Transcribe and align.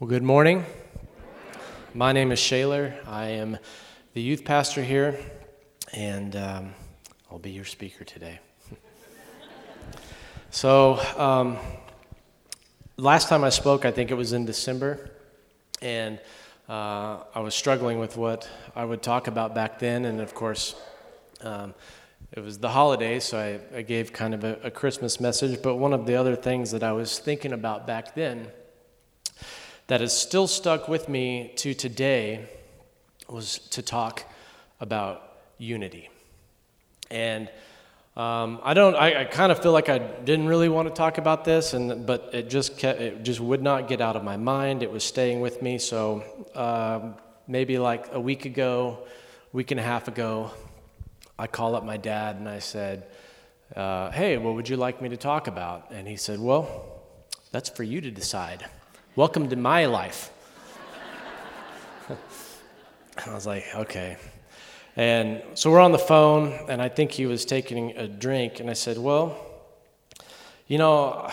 Well, 0.00 0.08
good 0.08 0.22
morning. 0.22 0.64
My 1.92 2.12
name 2.12 2.30
is 2.30 2.38
Shaylor. 2.38 2.94
I 3.04 3.30
am 3.30 3.58
the 4.14 4.22
youth 4.22 4.44
pastor 4.44 4.84
here, 4.84 5.18
and 5.92 6.36
um, 6.36 6.74
I'll 7.28 7.40
be 7.40 7.50
your 7.50 7.64
speaker 7.64 8.04
today. 8.04 8.38
so, 10.50 11.00
um, 11.16 11.58
last 12.96 13.28
time 13.28 13.42
I 13.42 13.48
spoke, 13.48 13.84
I 13.84 13.90
think 13.90 14.12
it 14.12 14.14
was 14.14 14.32
in 14.32 14.46
December, 14.46 15.10
and 15.82 16.20
uh, 16.68 17.24
I 17.34 17.40
was 17.40 17.56
struggling 17.56 17.98
with 17.98 18.16
what 18.16 18.48
I 18.76 18.84
would 18.84 19.02
talk 19.02 19.26
about 19.26 19.52
back 19.52 19.80
then, 19.80 20.04
and 20.04 20.20
of 20.20 20.32
course, 20.32 20.76
um, 21.40 21.74
it 22.30 22.38
was 22.38 22.58
the 22.58 22.68
holidays, 22.68 23.24
so 23.24 23.36
I, 23.36 23.78
I 23.78 23.82
gave 23.82 24.12
kind 24.12 24.32
of 24.32 24.44
a, 24.44 24.60
a 24.62 24.70
Christmas 24.70 25.18
message. 25.18 25.60
But 25.60 25.74
one 25.74 25.92
of 25.92 26.06
the 26.06 26.14
other 26.14 26.36
things 26.36 26.70
that 26.70 26.84
I 26.84 26.92
was 26.92 27.18
thinking 27.18 27.52
about 27.52 27.84
back 27.84 28.14
then 28.14 28.46
that 29.88 30.00
has 30.00 30.16
still 30.16 30.46
stuck 30.46 30.88
with 30.88 31.08
me 31.08 31.52
to 31.56 31.74
today 31.74 32.46
was 33.28 33.58
to 33.70 33.82
talk 33.82 34.24
about 34.80 35.22
unity. 35.58 36.08
And 37.10 37.48
um, 38.16 38.60
I 38.62 38.74
don't. 38.74 38.96
I, 38.96 39.22
I 39.22 39.24
kind 39.24 39.52
of 39.52 39.62
feel 39.62 39.72
like 39.72 39.88
I 39.88 39.98
didn't 39.98 40.46
really 40.46 40.68
want 40.68 40.88
to 40.88 40.94
talk 40.94 41.18
about 41.18 41.44
this, 41.44 41.72
and 41.72 42.04
but 42.04 42.30
it 42.32 42.50
just 42.50 42.76
kept, 42.76 43.00
it 43.00 43.22
just 43.22 43.40
would 43.40 43.62
not 43.62 43.88
get 43.88 44.00
out 44.00 44.16
of 44.16 44.24
my 44.24 44.36
mind. 44.36 44.82
It 44.82 44.90
was 44.90 45.04
staying 45.04 45.40
with 45.40 45.62
me. 45.62 45.78
So 45.78 46.24
uh, 46.54 47.12
maybe 47.46 47.78
like 47.78 48.12
a 48.12 48.20
week 48.20 48.44
ago, 48.44 49.06
week 49.52 49.70
and 49.70 49.78
a 49.78 49.84
half 49.84 50.08
ago, 50.08 50.50
I 51.38 51.46
call 51.46 51.76
up 51.76 51.84
my 51.84 51.96
dad 51.96 52.36
and 52.36 52.48
I 52.48 52.58
said, 52.58 53.06
uh, 53.76 54.10
"Hey, 54.10 54.36
what 54.36 54.54
would 54.54 54.68
you 54.68 54.76
like 54.76 55.00
me 55.00 55.08
to 55.10 55.16
talk 55.16 55.46
about?" 55.46 55.92
And 55.92 56.08
he 56.08 56.16
said, 56.16 56.40
"Well, 56.40 56.66
that's 57.52 57.70
for 57.70 57.84
you 57.84 58.00
to 58.00 58.10
decide." 58.10 58.66
Welcome 59.18 59.48
to 59.48 59.56
my 59.56 59.86
life. 59.86 60.30
I 63.26 63.34
was 63.34 63.48
like, 63.48 63.64
okay. 63.74 64.16
And 64.94 65.42
so 65.54 65.72
we're 65.72 65.80
on 65.80 65.90
the 65.90 65.98
phone, 65.98 66.56
and 66.68 66.80
I 66.80 66.88
think 66.88 67.10
he 67.10 67.26
was 67.26 67.44
taking 67.44 67.96
a 67.96 68.06
drink, 68.06 68.60
and 68.60 68.70
I 68.70 68.74
said, 68.74 68.96
well, 68.96 69.36
you 70.68 70.78
know, 70.78 71.28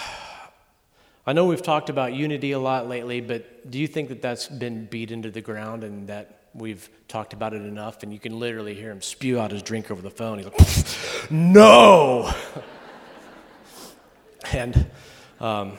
I 1.28 1.34
know 1.34 1.46
we've 1.46 1.62
talked 1.62 1.92
about 1.92 2.16
unity 2.16 2.54
a 2.54 2.60
lot 2.60 2.90
lately, 2.90 3.22
but 3.22 3.70
do 3.70 3.78
you 3.78 3.86
think 3.86 4.10
that 4.10 4.20
that's 4.20 4.48
been 4.48 4.88
beat 4.88 5.12
into 5.12 5.30
the 5.30 5.42
ground 5.42 5.84
and 5.84 6.08
that 6.08 6.40
we've 6.56 6.90
talked 7.08 7.34
about 7.34 7.54
it 7.54 7.62
enough? 7.62 8.02
And 8.02 8.12
you 8.12 8.18
can 8.18 8.40
literally 8.40 8.74
hear 8.74 8.90
him 8.90 9.04
spew 9.04 9.40
out 9.40 9.52
his 9.52 9.62
drink 9.62 9.92
over 9.92 10.02
the 10.02 10.10
phone. 10.10 10.40
He's 10.40 10.48
like, 10.48 11.30
no! 11.30 12.34
and 14.52 14.88
um, 15.40 15.78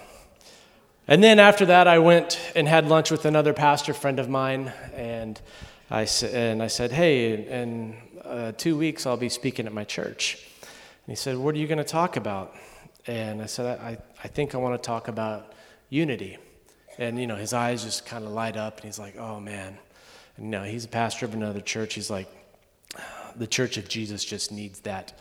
and 1.08 1.22
then 1.22 1.38
after 1.38 1.66
that, 1.66 1.86
I 1.86 2.00
went 2.00 2.40
and 2.56 2.66
had 2.66 2.88
lunch 2.88 3.12
with 3.12 3.24
another 3.26 3.52
pastor 3.52 3.94
friend 3.94 4.18
of 4.18 4.28
mine, 4.28 4.72
and 4.94 5.40
I, 5.88 6.08
and 6.24 6.60
I 6.60 6.66
said, 6.66 6.90
Hey, 6.90 7.46
in 7.46 7.96
uh, 8.24 8.52
two 8.56 8.76
weeks, 8.76 9.06
I'll 9.06 9.16
be 9.16 9.28
speaking 9.28 9.66
at 9.66 9.72
my 9.72 9.84
church. 9.84 10.44
And 10.62 11.12
he 11.12 11.14
said, 11.14 11.36
What 11.36 11.54
are 11.54 11.58
you 11.58 11.68
going 11.68 11.78
to 11.78 11.84
talk 11.84 12.16
about? 12.16 12.54
And 13.06 13.40
I 13.40 13.46
said, 13.46 13.78
I, 13.78 13.98
I 14.24 14.28
think 14.28 14.56
I 14.56 14.58
want 14.58 14.82
to 14.82 14.84
talk 14.84 15.06
about 15.06 15.52
unity. 15.90 16.38
And, 16.98 17.20
you 17.20 17.28
know, 17.28 17.36
his 17.36 17.52
eyes 17.52 17.84
just 17.84 18.04
kind 18.04 18.24
of 18.24 18.32
light 18.32 18.56
up, 18.56 18.78
and 18.78 18.86
he's 18.86 18.98
like, 18.98 19.16
Oh, 19.16 19.38
man. 19.38 19.78
And, 20.36 20.46
you 20.46 20.50
know, 20.50 20.64
he's 20.64 20.86
a 20.86 20.88
pastor 20.88 21.24
of 21.24 21.34
another 21.34 21.60
church. 21.60 21.94
He's 21.94 22.10
like, 22.10 22.27
The 23.36 23.46
church 23.46 23.77
of 23.77 23.88
Jesus 23.88 24.24
just 24.24 24.50
needs 24.50 24.80
that 24.80 25.16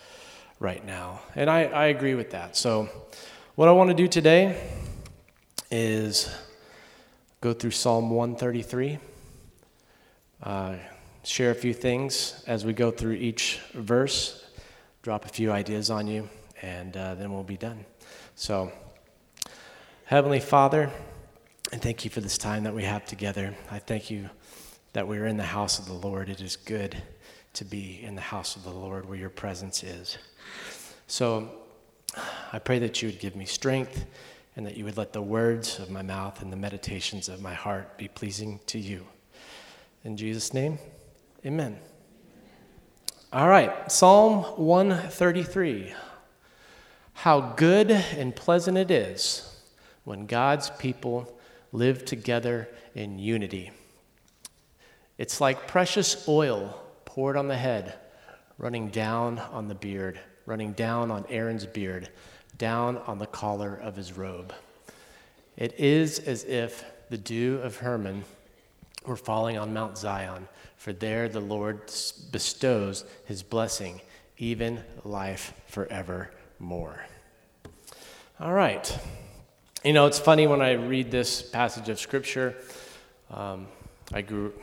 right 0.59 0.83
now. 0.83 1.21
And 1.35 1.47
I, 1.47 1.65
I 1.65 1.85
agree 1.87 2.15
with 2.15 2.31
that. 2.31 2.57
So, 2.57 2.89
what 3.53 3.69
I 3.69 3.71
want 3.71 3.91
to 3.91 3.95
do 3.95 4.07
today 4.07 4.59
is 5.71 6.33
go 7.41 7.53
through 7.53 7.71
Psalm 7.71 8.09
133, 8.09 8.99
uh, 10.43 10.75
share 11.23 11.51
a 11.51 11.55
few 11.55 11.73
things 11.73 12.43
as 12.47 12.65
we 12.65 12.73
go 12.73 12.91
through 12.91 13.13
each 13.13 13.59
verse, 13.73 14.45
drop 15.01 15.25
a 15.25 15.29
few 15.29 15.51
ideas 15.51 15.89
on 15.89 16.07
you, 16.07 16.29
and 16.61 16.95
uh, 16.95 17.15
then 17.15 17.33
we'll 17.33 17.43
be 17.43 17.57
done. 17.57 17.85
So, 18.35 18.71
Heavenly 20.05 20.39
Father, 20.39 20.91
and 21.71 21.81
thank 21.81 22.05
you 22.05 22.11
for 22.11 22.21
this 22.21 22.37
time 22.37 22.63
that 22.63 22.73
we 22.73 22.83
have 22.83 23.05
together. 23.05 23.55
I 23.71 23.79
thank 23.79 24.11
you 24.11 24.29
that 24.93 25.07
we're 25.07 25.25
in 25.25 25.37
the 25.37 25.43
house 25.43 25.79
of 25.79 25.85
the 25.85 25.93
Lord. 25.93 26.29
It 26.29 26.41
is 26.41 26.55
good 26.55 27.01
to 27.53 27.65
be 27.65 28.01
in 28.03 28.15
the 28.15 28.21
house 28.21 28.55
of 28.55 28.63
the 28.63 28.69
Lord 28.69 29.07
where 29.07 29.17
your 29.17 29.29
presence 29.29 29.83
is. 29.83 30.17
So, 31.07 31.49
I 32.53 32.59
pray 32.59 32.79
that 32.79 33.01
you 33.01 33.09
would 33.09 33.19
give 33.19 33.35
me 33.35 33.45
strength 33.45 34.05
and 34.55 34.65
that 34.65 34.77
you 34.77 34.85
would 34.85 34.97
let 34.97 35.13
the 35.13 35.21
words 35.21 35.79
of 35.79 35.89
my 35.89 36.01
mouth 36.01 36.41
and 36.41 36.51
the 36.51 36.57
meditations 36.57 37.27
of 37.27 37.41
my 37.41 37.53
heart 37.53 37.97
be 37.97 38.07
pleasing 38.07 38.59
to 38.67 38.79
you. 38.79 39.05
In 40.03 40.15
Jesus' 40.15 40.53
name, 40.53 40.79
amen. 41.45 41.77
All 43.33 43.49
right, 43.49 43.91
Psalm 43.91 44.43
133. 44.43 45.93
How 47.13 47.41
good 47.41 47.91
and 47.91 48.35
pleasant 48.35 48.77
it 48.77 48.91
is 48.91 49.61
when 50.03 50.25
God's 50.25 50.69
people 50.69 51.37
live 51.71 52.05
together 52.05 52.69
in 52.93 53.19
unity. 53.19 53.71
It's 55.17 55.41
like 55.41 55.67
precious 55.67 56.27
oil 56.27 56.81
poured 57.03 57.35
on 57.35 57.47
the 57.47 57.57
head, 57.57 57.95
running 58.57 58.89
down 58.89 59.39
on 59.39 59.67
the 59.67 59.75
beard, 59.75 60.19
running 60.45 60.73
down 60.73 61.11
on 61.11 61.25
Aaron's 61.29 61.65
beard 61.65 62.09
down 62.57 62.97
on 62.99 63.19
the 63.19 63.27
collar 63.27 63.75
of 63.75 63.95
his 63.95 64.13
robe. 64.13 64.53
It 65.57 65.79
is 65.79 66.19
as 66.19 66.43
if 66.43 66.83
the 67.09 67.17
dew 67.17 67.59
of 67.63 67.77
Hermon 67.77 68.23
were 69.05 69.15
falling 69.15 69.57
on 69.57 69.73
Mount 69.73 69.97
Zion, 69.97 70.47
for 70.77 70.91
there 70.93 71.29
the 71.29 71.39
Lord 71.39 71.81
bestows 72.31 73.05
his 73.25 73.43
blessing, 73.43 74.01
even 74.37 74.83
life 75.03 75.53
forevermore. 75.67 77.05
All 78.39 78.53
right. 78.53 78.99
You 79.83 79.93
know, 79.93 80.07
it's 80.07 80.19
funny 80.19 80.47
when 80.47 80.61
I 80.61 80.71
read 80.73 81.11
this 81.11 81.41
passage 81.41 81.89
of 81.89 81.99
Scripture. 81.99 82.55
Um, 83.29 83.67
I 84.11 84.21
grew, 84.21 84.53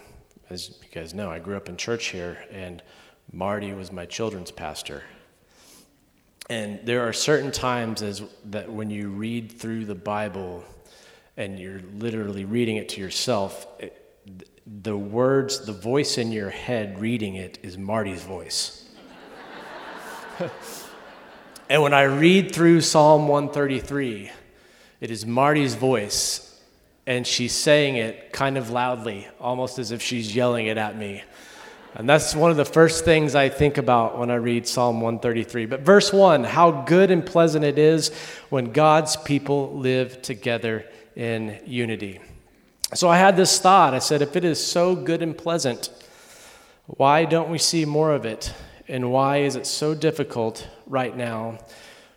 as 0.50 0.70
you 0.82 0.88
guys 0.92 1.14
know, 1.14 1.30
I 1.30 1.38
grew 1.38 1.56
up 1.56 1.68
in 1.68 1.76
church 1.76 2.06
here, 2.06 2.38
and 2.50 2.82
Marty 3.32 3.72
was 3.72 3.92
my 3.92 4.04
children's 4.04 4.50
pastor. 4.50 5.04
And 6.50 6.80
there 6.84 7.08
are 7.08 7.12
certain 7.12 7.52
times 7.52 8.02
as 8.02 8.22
that 8.46 8.70
when 8.70 8.90
you 8.90 9.08
read 9.08 9.52
through 9.52 9.86
the 9.86 9.94
Bible 9.94 10.64
and 11.36 11.58
you're 11.58 11.80
literally 11.94 12.44
reading 12.44 12.76
it 12.76 12.90
to 12.90 13.00
yourself, 13.00 13.66
it, 13.78 13.98
the 14.66 14.96
words, 14.96 15.64
the 15.64 15.72
voice 15.72 16.18
in 16.18 16.32
your 16.32 16.50
head 16.50 17.00
reading 17.00 17.36
it 17.36 17.58
is 17.62 17.78
Marty's 17.78 18.22
voice. 18.22 18.88
and 21.68 21.82
when 21.82 21.94
I 21.94 22.02
read 22.02 22.54
through 22.54 22.80
Psalm 22.80 23.28
133, 23.28 24.30
it 25.00 25.10
is 25.10 25.26
Marty's 25.26 25.74
voice, 25.74 26.60
and 27.06 27.26
she's 27.26 27.52
saying 27.52 27.96
it 27.96 28.32
kind 28.32 28.56
of 28.56 28.70
loudly, 28.70 29.26
almost 29.40 29.78
as 29.78 29.90
if 29.90 30.00
she's 30.00 30.34
yelling 30.34 30.66
it 30.66 30.78
at 30.78 30.96
me. 30.96 31.22
And 31.94 32.08
that's 32.08 32.34
one 32.34 32.50
of 32.50 32.56
the 32.56 32.64
first 32.64 33.04
things 33.04 33.34
I 33.34 33.50
think 33.50 33.76
about 33.76 34.18
when 34.18 34.30
I 34.30 34.36
read 34.36 34.66
Psalm 34.66 35.00
133. 35.00 35.66
But 35.66 35.80
verse 35.80 36.12
1 36.12 36.44
how 36.44 36.70
good 36.70 37.10
and 37.10 37.24
pleasant 37.24 37.64
it 37.64 37.78
is 37.78 38.10
when 38.48 38.72
God's 38.72 39.16
people 39.16 39.76
live 39.76 40.22
together 40.22 40.86
in 41.14 41.60
unity. 41.66 42.20
So 42.94 43.08
I 43.08 43.18
had 43.18 43.36
this 43.36 43.58
thought. 43.58 43.94
I 43.94 43.98
said, 43.98 44.22
if 44.22 44.36
it 44.36 44.44
is 44.44 44.64
so 44.64 44.94
good 44.94 45.22
and 45.22 45.36
pleasant, 45.36 45.90
why 46.86 47.24
don't 47.24 47.50
we 47.50 47.58
see 47.58 47.84
more 47.84 48.12
of 48.12 48.24
it? 48.24 48.52
And 48.88 49.10
why 49.10 49.38
is 49.38 49.56
it 49.56 49.66
so 49.66 49.94
difficult 49.94 50.68
right 50.86 51.16
now 51.16 51.58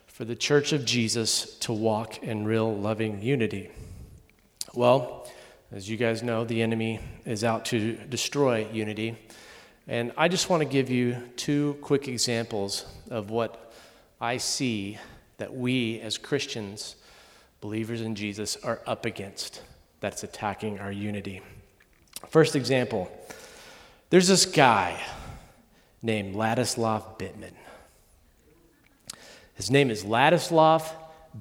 for 0.06 0.24
the 0.24 0.36
church 0.36 0.72
of 0.72 0.84
Jesus 0.84 1.58
to 1.60 1.72
walk 1.72 2.22
in 2.22 2.44
real 2.44 2.74
loving 2.74 3.22
unity? 3.22 3.70
Well, 4.74 5.30
as 5.72 5.88
you 5.88 5.96
guys 5.96 6.22
know, 6.22 6.44
the 6.44 6.62
enemy 6.62 7.00
is 7.24 7.44
out 7.44 7.64
to 7.66 7.96
destroy 7.96 8.66
unity. 8.72 9.16
And 9.88 10.12
I 10.16 10.26
just 10.28 10.50
want 10.50 10.62
to 10.62 10.68
give 10.68 10.90
you 10.90 11.16
two 11.36 11.78
quick 11.80 12.08
examples 12.08 12.84
of 13.08 13.30
what 13.30 13.72
I 14.20 14.38
see 14.38 14.98
that 15.38 15.54
we 15.54 16.00
as 16.00 16.18
Christians, 16.18 16.96
believers 17.60 18.00
in 18.00 18.16
Jesus, 18.16 18.56
are 18.56 18.80
up 18.86 19.04
against 19.04 19.62
that's 20.00 20.24
attacking 20.24 20.80
our 20.80 20.90
unity. 20.90 21.40
First 22.28 22.56
example 22.56 23.10
there's 24.10 24.28
this 24.28 24.46
guy 24.46 25.00
named 26.02 26.34
Ladislav 26.34 27.18
Bittman. 27.18 27.54
His 29.54 29.70
name 29.70 29.90
is 29.90 30.04
Ladislav 30.04 30.88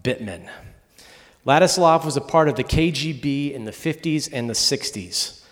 Bittman. 0.03 0.49
Ladislav 1.45 2.05
was 2.05 2.17
a 2.17 2.21
part 2.21 2.47
of 2.47 2.55
the 2.55 2.63
KGB 2.63 3.53
in 3.53 3.65
the 3.65 3.71
50s 3.71 4.29
and 4.31 4.49
the 4.49 4.53
60s. 4.53 5.43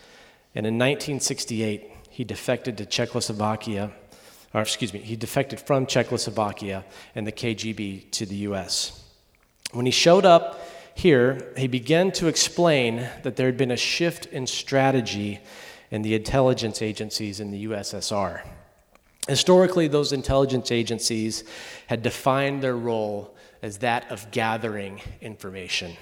And 0.56 0.66
in 0.66 0.74
1968, 0.74 1.93
he 2.14 2.22
defected 2.22 2.78
to 2.78 2.86
Czechoslovakia, 2.86 3.90
or 4.54 4.60
excuse 4.60 4.92
me, 4.92 5.00
he 5.00 5.16
defected 5.16 5.58
from 5.58 5.84
Czechoslovakia 5.84 6.84
and 7.16 7.26
the 7.26 7.32
KGB 7.32 8.08
to 8.12 8.24
the 8.24 8.36
US. 8.36 9.02
When 9.72 9.84
he 9.84 9.90
showed 9.90 10.24
up 10.24 10.64
here, 10.94 11.52
he 11.56 11.66
began 11.66 12.12
to 12.12 12.28
explain 12.28 13.08
that 13.24 13.34
there 13.34 13.46
had 13.46 13.56
been 13.56 13.72
a 13.72 13.76
shift 13.76 14.26
in 14.26 14.46
strategy 14.46 15.40
in 15.90 16.02
the 16.02 16.14
intelligence 16.14 16.82
agencies 16.82 17.40
in 17.40 17.50
the 17.50 17.64
USSR. 17.64 18.42
Historically, 19.26 19.88
those 19.88 20.12
intelligence 20.12 20.70
agencies 20.70 21.42
had 21.88 22.04
defined 22.04 22.62
their 22.62 22.76
role 22.76 23.34
as 23.60 23.78
that 23.78 24.08
of 24.12 24.30
gathering 24.30 25.00
information. 25.20 25.96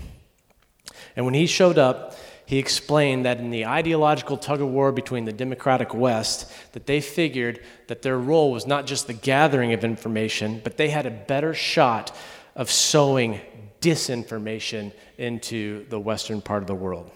And 1.16 1.24
when 1.24 1.32
he 1.32 1.46
showed 1.46 1.78
up, 1.78 2.18
he 2.46 2.58
explained 2.58 3.24
that 3.24 3.38
in 3.38 3.50
the 3.50 3.66
ideological 3.66 4.36
tug 4.36 4.60
of 4.60 4.68
war 4.68 4.92
between 4.92 5.24
the 5.24 5.32
democratic 5.32 5.94
west 5.94 6.52
that 6.72 6.86
they 6.86 7.00
figured 7.00 7.60
that 7.86 8.02
their 8.02 8.18
role 8.18 8.50
was 8.50 8.66
not 8.66 8.86
just 8.86 9.06
the 9.06 9.12
gathering 9.12 9.72
of 9.72 9.84
information 9.84 10.60
but 10.62 10.76
they 10.76 10.90
had 10.90 11.06
a 11.06 11.10
better 11.10 11.54
shot 11.54 12.14
of 12.54 12.70
sowing 12.70 13.40
disinformation 13.80 14.92
into 15.18 15.86
the 15.88 15.98
western 15.98 16.40
part 16.40 16.62
of 16.62 16.66
the 16.66 16.74
world. 16.74 17.10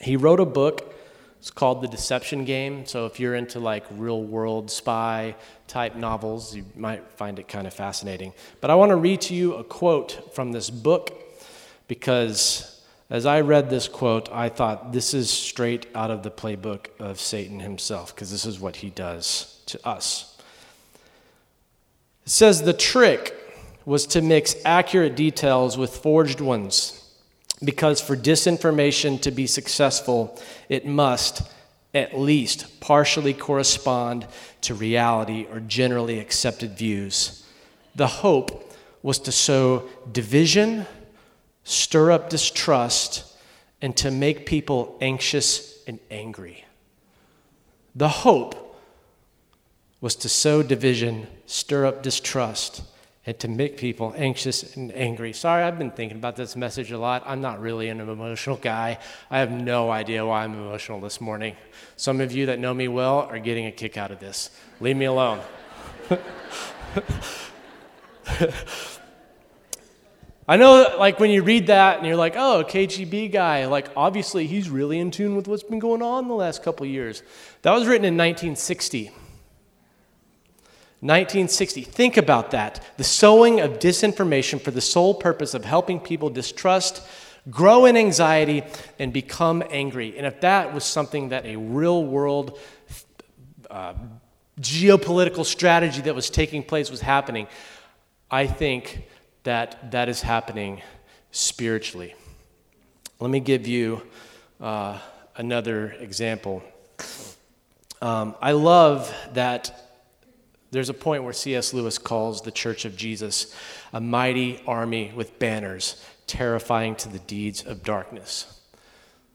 He 0.00 0.16
wrote 0.16 0.40
a 0.40 0.46
book 0.46 0.90
it's 1.38 1.50
called 1.50 1.82
the 1.82 1.88
deception 1.88 2.46
game 2.46 2.86
so 2.86 3.04
if 3.04 3.20
you're 3.20 3.34
into 3.34 3.60
like 3.60 3.84
real 3.90 4.22
world 4.22 4.70
spy 4.70 5.36
type 5.66 5.94
novels 5.94 6.56
you 6.56 6.64
might 6.74 7.10
find 7.12 7.38
it 7.38 7.48
kind 7.48 7.66
of 7.66 7.74
fascinating. 7.74 8.32
But 8.60 8.70
i 8.70 8.74
want 8.74 8.90
to 8.90 8.96
read 8.96 9.20
to 9.22 9.34
you 9.34 9.54
a 9.54 9.64
quote 9.64 10.34
from 10.34 10.52
this 10.52 10.70
book 10.70 11.12
because 11.86 12.73
as 13.14 13.26
I 13.26 13.42
read 13.42 13.70
this 13.70 13.86
quote, 13.86 14.28
I 14.32 14.48
thought 14.48 14.92
this 14.92 15.14
is 15.14 15.30
straight 15.30 15.86
out 15.94 16.10
of 16.10 16.24
the 16.24 16.32
playbook 16.32 16.86
of 16.98 17.20
Satan 17.20 17.60
himself, 17.60 18.12
because 18.12 18.32
this 18.32 18.44
is 18.44 18.58
what 18.58 18.74
he 18.74 18.90
does 18.90 19.62
to 19.66 19.78
us. 19.86 20.36
It 22.26 22.30
says 22.30 22.62
the 22.62 22.72
trick 22.72 23.32
was 23.84 24.04
to 24.08 24.20
mix 24.20 24.56
accurate 24.64 25.14
details 25.14 25.78
with 25.78 25.96
forged 25.96 26.40
ones, 26.40 27.08
because 27.64 28.00
for 28.00 28.16
disinformation 28.16 29.20
to 29.20 29.30
be 29.30 29.46
successful, 29.46 30.36
it 30.68 30.84
must 30.84 31.42
at 31.94 32.18
least 32.18 32.80
partially 32.80 33.32
correspond 33.32 34.26
to 34.62 34.74
reality 34.74 35.46
or 35.52 35.60
generally 35.60 36.18
accepted 36.18 36.76
views. 36.76 37.46
The 37.94 38.08
hope 38.08 38.74
was 39.04 39.20
to 39.20 39.30
sow 39.30 39.84
division 40.10 40.88
stir 41.64 42.12
up 42.12 42.30
distrust, 42.30 43.24
and 43.82 43.96
to 43.96 44.10
make 44.10 44.46
people 44.46 44.96
anxious 45.00 45.82
and 45.86 45.98
angry. 46.10 46.64
The 47.94 48.08
hope 48.08 48.78
was 50.00 50.14
to 50.16 50.28
sow 50.28 50.62
division, 50.62 51.26
stir 51.46 51.86
up 51.86 52.02
distrust, 52.02 52.82
and 53.26 53.38
to 53.38 53.48
make 53.48 53.78
people 53.78 54.12
anxious 54.16 54.76
and 54.76 54.92
angry. 54.92 55.32
Sorry, 55.32 55.62
I've 55.62 55.78
been 55.78 55.90
thinking 55.90 56.18
about 56.18 56.36
this 56.36 56.56
message 56.56 56.92
a 56.92 56.98
lot. 56.98 57.22
I'm 57.26 57.40
not 57.40 57.60
really 57.60 57.88
an 57.88 58.00
emotional 58.00 58.56
guy. 58.56 58.98
I 59.30 59.38
have 59.38 59.50
no 59.50 59.90
idea 59.90 60.26
why 60.26 60.44
I'm 60.44 60.52
emotional 60.52 61.00
this 61.00 61.20
morning. 61.20 61.56
Some 61.96 62.20
of 62.20 62.32
you 62.32 62.46
that 62.46 62.58
know 62.58 62.74
me 62.74 62.88
well 62.88 63.20
are 63.20 63.38
getting 63.38 63.66
a 63.66 63.72
kick 63.72 63.96
out 63.96 64.10
of 64.10 64.20
this. 64.20 64.50
Leave 64.80 64.96
me 64.96 65.06
alone. 65.06 65.40
I 70.46 70.58
know, 70.58 70.94
like, 70.98 71.18
when 71.18 71.30
you 71.30 71.42
read 71.42 71.68
that 71.68 71.98
and 71.98 72.06
you're 72.06 72.16
like, 72.16 72.36
oh, 72.36 72.64
KGB 72.68 73.32
guy, 73.32 73.64
like, 73.64 73.88
obviously 73.96 74.46
he's 74.46 74.68
really 74.68 74.98
in 74.98 75.10
tune 75.10 75.36
with 75.36 75.48
what's 75.48 75.62
been 75.62 75.78
going 75.78 76.02
on 76.02 76.28
the 76.28 76.34
last 76.34 76.62
couple 76.62 76.84
years. 76.84 77.22
That 77.62 77.72
was 77.72 77.86
written 77.86 78.04
in 78.04 78.14
1960. 78.14 79.04
1960. 81.00 81.82
Think 81.82 82.18
about 82.18 82.50
that. 82.50 82.82
The 82.98 83.04
sowing 83.04 83.60
of 83.60 83.78
disinformation 83.78 84.60
for 84.60 84.70
the 84.70 84.82
sole 84.82 85.14
purpose 85.14 85.54
of 85.54 85.64
helping 85.64 85.98
people 85.98 86.28
distrust, 86.28 87.02
grow 87.50 87.86
in 87.86 87.96
anxiety, 87.96 88.64
and 88.98 89.14
become 89.14 89.62
angry. 89.70 90.16
And 90.16 90.26
if 90.26 90.42
that 90.42 90.74
was 90.74 90.84
something 90.84 91.30
that 91.30 91.46
a 91.46 91.56
real 91.56 92.04
world 92.04 92.58
uh, 93.70 93.94
geopolitical 94.60 95.44
strategy 95.44 96.02
that 96.02 96.14
was 96.14 96.28
taking 96.28 96.62
place 96.62 96.90
was 96.90 97.00
happening, 97.00 97.48
I 98.30 98.46
think 98.46 99.06
that 99.44 99.92
that 99.92 100.08
is 100.08 100.22
happening 100.22 100.82
spiritually. 101.30 102.14
Let 103.20 103.30
me 103.30 103.40
give 103.40 103.66
you 103.66 104.02
uh, 104.60 104.98
another 105.36 105.92
example. 106.00 106.62
Um, 108.02 108.34
I 108.42 108.52
love 108.52 109.14
that 109.32 109.84
there's 110.70 110.88
a 110.88 110.94
point 110.94 111.22
where 111.22 111.32
C.S. 111.32 111.72
Lewis 111.72 111.98
calls 111.98 112.42
the 112.42 112.50
Church 112.50 112.84
of 112.84 112.96
Jesus 112.96 113.54
a 113.92 114.00
mighty 114.00 114.60
army 114.66 115.12
with 115.14 115.38
banners, 115.38 116.04
terrifying 116.26 116.96
to 116.96 117.08
the 117.08 117.20
deeds 117.20 117.64
of 117.64 117.84
darkness. 117.84 118.60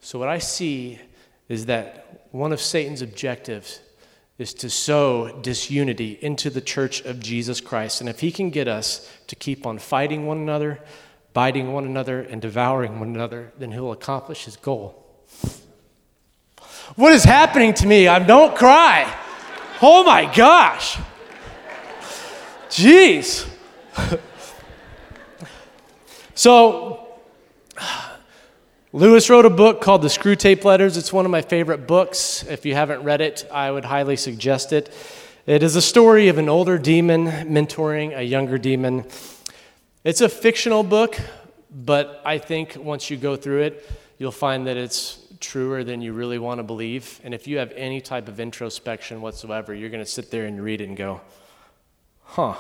So, 0.02 0.20
what 0.20 0.28
I 0.28 0.40
see 0.40 1.00
is 1.48 1.66
that 1.68 2.28
one 2.32 2.52
of 2.52 2.60
Satan's 2.60 3.02
objectives 3.02 3.80
is 4.40 4.54
to 4.54 4.70
sow 4.70 5.30
disunity 5.42 6.18
into 6.22 6.50
the 6.50 6.62
church 6.62 7.02
of 7.02 7.20
Jesus 7.20 7.60
Christ. 7.60 8.00
And 8.00 8.10
if 8.10 8.22
he 8.22 8.32
can 8.32 8.50
get 8.50 8.70
us 8.70 9.12
to 9.28 9.36
keep 9.36 9.68
on 9.68 9.78
fighting 9.78 10.26
one 10.26 10.38
another, 10.38 10.80
biting 11.34 11.74
one 11.74 11.86
another, 11.86 12.22
and 12.22 12.42
devouring 12.42 13.00
one 13.00 13.10
another, 13.10 13.52
then 13.60 13.72
he'll 13.74 13.92
accomplish 13.92 14.46
his 14.46 14.56
goal. 14.56 15.06
What 16.96 17.12
is 17.12 17.26
happening 17.26 17.74
to 17.76 17.86
me? 17.86 18.08
I 18.08 18.20
don't 18.20 18.56
cry. 18.56 19.14
Oh 19.82 20.04
my 20.06 20.34
gosh. 20.34 20.98
Jeez. 22.70 23.46
so, 26.34 27.10
Lewis 28.92 29.30
wrote 29.30 29.46
a 29.46 29.52
book 29.52 29.82
called 29.82 30.02
The 30.02 30.08
Screwtape 30.08 30.64
Letters. 30.64 30.98
It's 30.98 31.14
one 31.14 31.24
of 31.24 31.30
my 31.30 31.44
favorite 31.44 31.86
books. 31.86 32.44
If 32.46 32.66
you 32.66 32.74
haven't 32.74 33.04
read 33.04 33.22
it, 33.22 33.48
I 33.54 33.70
would 33.70 33.86
highly 33.86 34.16
suggest 34.16 34.74
it. 34.74 34.92
It 35.46 35.62
is 35.62 35.76
a 35.76 35.82
story 35.82 36.28
of 36.28 36.40
an 36.40 36.50
older 36.50 36.80
demon 36.80 37.28
mentoring 37.28 38.18
a 38.18 38.24
younger 38.24 38.58
demon. 38.58 39.06
It's 40.04 40.22
a 40.22 40.30
fictional 40.30 40.82
book, 40.82 41.20
but 41.70 42.20
I 42.26 42.40
think 42.40 42.78
once 42.78 43.12
you 43.12 43.18
go 43.18 43.36
through 43.36 43.62
it, 43.62 43.88
you'll 44.18 44.32
find 44.32 44.66
that 44.66 44.76
it's 44.76 45.20
truer 45.40 45.84
than 45.84 46.02
you 46.02 46.14
really 46.14 46.40
want 46.40 46.58
to 46.58 46.64
believe. 46.64 47.22
And 47.24 47.36
if 47.36 47.48
you 47.48 47.60
have 47.60 47.72
any 47.74 48.02
type 48.02 48.28
of 48.28 48.40
introspection 48.40 49.22
whatsoever, 49.22 49.72
you're 49.72 49.92
going 49.92 50.04
to 50.04 50.10
sit 50.10 50.32
there 50.32 50.46
and 50.46 50.60
read 50.60 50.82
it 50.82 50.88
and 50.88 50.98
go, 50.98 51.22
huh, 52.24 52.56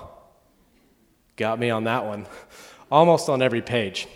got 1.38 1.58
me 1.58 1.72
on 1.72 1.86
that 1.86 2.06
one. 2.06 2.28
Almost 2.92 3.30
on 3.30 3.42
every 3.42 3.64
page. 3.64 4.08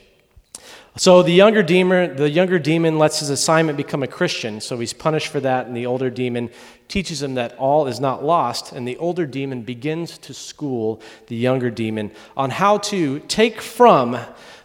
So 0.96 1.24
the 1.24 1.32
younger 1.32 1.64
demon, 1.64 2.18
the 2.18 2.30
younger 2.30 2.60
demon 2.60 3.00
lets 3.00 3.20
his 3.20 3.32
assignment 3.32 3.78
become 3.78 4.04
a 4.04 4.08
Christian, 4.08 4.62
so 4.62 4.78
he's 4.78 4.94
punished 4.94 5.30
for 5.30 5.40
that, 5.40 5.66
and 5.66 5.76
the 5.76 5.88
older 5.88 6.12
demon 6.12 6.52
teaches 6.88 7.24
him 7.24 7.34
that 7.34 7.58
all 7.58 7.88
is 7.88 8.00
not 8.00 8.24
lost, 8.24 8.72
and 8.72 8.88
the 8.88 8.98
older 8.98 9.26
demon 9.26 9.64
begins 9.64 10.20
to 10.20 10.36
school 10.36 11.02
the 11.28 11.36
younger 11.36 11.72
demon 11.72 12.12
on 12.38 12.52
how 12.52 12.78
to 12.78 13.20
take 13.22 13.60
from 13.60 14.20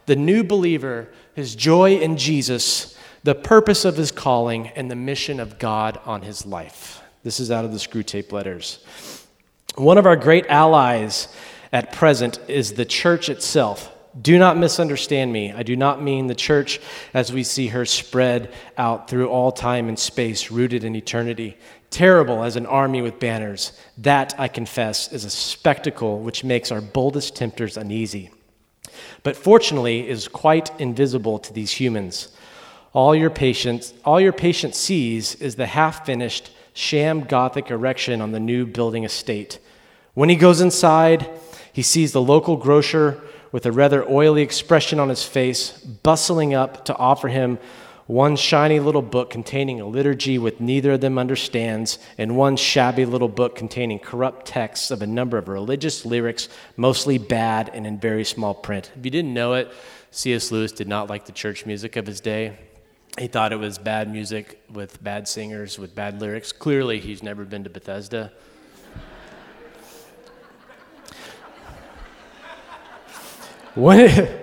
the 0.04 0.16
new 0.16 0.44
believer 0.44 1.08
his 1.35 1.54
joy 1.54 1.97
in 1.97 2.18
Jesus, 2.18 2.99
the 3.23 3.35
purpose 3.35 3.87
of 3.87 3.97
his 3.97 4.11
calling, 4.11 4.68
and 4.68 4.90
the 4.90 4.97
mission 4.97 5.40
of 5.40 5.58
God 5.58 5.99
on 6.04 6.23
his 6.23 6.44
life. 6.44 7.00
This 7.23 7.40
is 7.40 7.50
out 7.50 7.64
of 7.64 7.73
the 7.73 7.78
Screwtape 7.78 8.32
Letters. 8.32 8.85
One 9.76 9.97
of 9.97 10.04
our 10.04 10.16
great 10.16 10.47
allies 10.49 11.28
at 11.73 11.92
present 11.92 12.38
is 12.49 12.75
the 12.75 12.85
church 12.85 13.28
itself. 13.30 13.94
Do 14.20 14.38
not 14.38 14.56
misunderstand 14.56 15.32
me. 15.32 15.52
I 15.52 15.62
do 15.62 15.76
not 15.76 16.02
mean 16.02 16.26
the 16.26 16.34
church 16.34 16.80
as 17.14 17.32
we 17.32 17.42
see 17.42 17.68
her 17.68 17.84
spread 17.84 18.52
out 18.76 19.08
through 19.08 19.28
all 19.28 19.52
time 19.52 19.88
and 19.88 19.98
space, 19.98 20.50
rooted 20.50 20.82
in 20.82 20.96
eternity. 20.96 21.56
Terrible 21.90 22.42
as 22.42 22.56
an 22.56 22.66
army 22.66 23.02
with 23.02 23.20
banners. 23.20 23.72
That, 23.98 24.34
I 24.38 24.48
confess, 24.48 25.12
is 25.12 25.25
a 25.25 25.30
spectacle 25.30 26.20
which 26.20 26.44
makes 26.44 26.72
our 26.72 26.80
boldest 26.80 27.37
tempters 27.37 27.76
uneasy. 27.76 28.30
But 29.22 29.37
fortunately, 29.37 30.08
is 30.08 30.26
quite 30.26 30.78
invisible 30.80 31.38
to 31.40 31.52
these 31.52 31.72
humans. 31.72 32.28
All 32.92 33.14
your 33.14 33.30
patient, 33.30 33.92
all 34.04 34.20
your 34.20 34.32
patient 34.32 34.75
sees 34.75 35.34
is 35.37 35.56
the 35.56 35.66
half 35.66 36.06
finished 36.06 36.50
sham 36.72 37.25
Gothic 37.25 37.70
erection 37.70 38.20
on 38.20 38.32
the 38.32 38.40
new 38.40 38.66
building 38.66 39.04
estate. 39.04 39.58
When 40.14 40.28
he 40.28 40.37
goes 40.37 40.60
inside, 40.60 41.28
he 41.72 41.82
sees 41.82 42.12
the 42.12 42.22
local 42.22 42.56
grocer 42.56 43.22
with 43.52 43.67
a 43.67 43.73
rather 43.73 44.09
oily 44.11 44.43
expression 44.43 45.00
on 45.00 45.09
his 45.09 45.25
face, 45.25 45.73
bustling 45.81 46.55
up 46.55 46.85
to 46.87 46.97
offer 46.97 47.28
him 47.28 47.59
one 48.09 48.37
shiny 48.37 48.81
little 48.81 49.02
book 49.02 49.28
containing 49.28 49.83
a 49.83 49.87
liturgy 49.87 50.38
which 50.38 50.59
neither 50.61 50.93
of 50.93 51.00
them 51.02 51.19
understands, 51.19 51.99
and 52.17 52.37
one 52.37 52.57
shabby 52.57 53.05
little 53.05 53.28
book 53.28 53.55
containing 53.55 53.99
corrupt 53.99 54.47
texts 54.47 54.90
of 54.90 55.02
a 55.02 55.07
number 55.07 55.37
of 55.37 55.47
religious 55.47 56.07
lyrics, 56.07 56.49
mostly 56.76 57.19
bad 57.19 57.71
and 57.75 57.87
in 57.87 58.00
very 58.00 58.25
small 58.25 58.55
print. 58.55 58.90
If 58.99 59.05
you 59.05 59.11
didn't 59.11 59.35
know 59.35 59.52
it, 59.52 59.71
C.S. 60.11 60.50
Lewis 60.50 60.73
did 60.73 60.88
not 60.88 61.11
like 61.11 61.26
the 61.26 61.33
church 61.33 61.67
music 61.67 61.97
of 61.97 62.07
his 62.07 62.21
day. 62.21 62.59
He 63.19 63.26
thought 63.26 63.52
it 63.52 63.57
was 63.57 63.76
bad 63.76 64.11
music 64.11 64.62
with 64.73 65.02
bad 65.02 65.28
singers, 65.28 65.78
with 65.78 65.95
bad 65.95 66.19
lyrics. 66.19 66.50
Clearly, 66.50 67.00
he's 67.00 67.23
never 67.23 67.45
been 67.45 67.64
to 67.64 67.71
Bethesda. 67.71 68.33
When, 73.75 74.38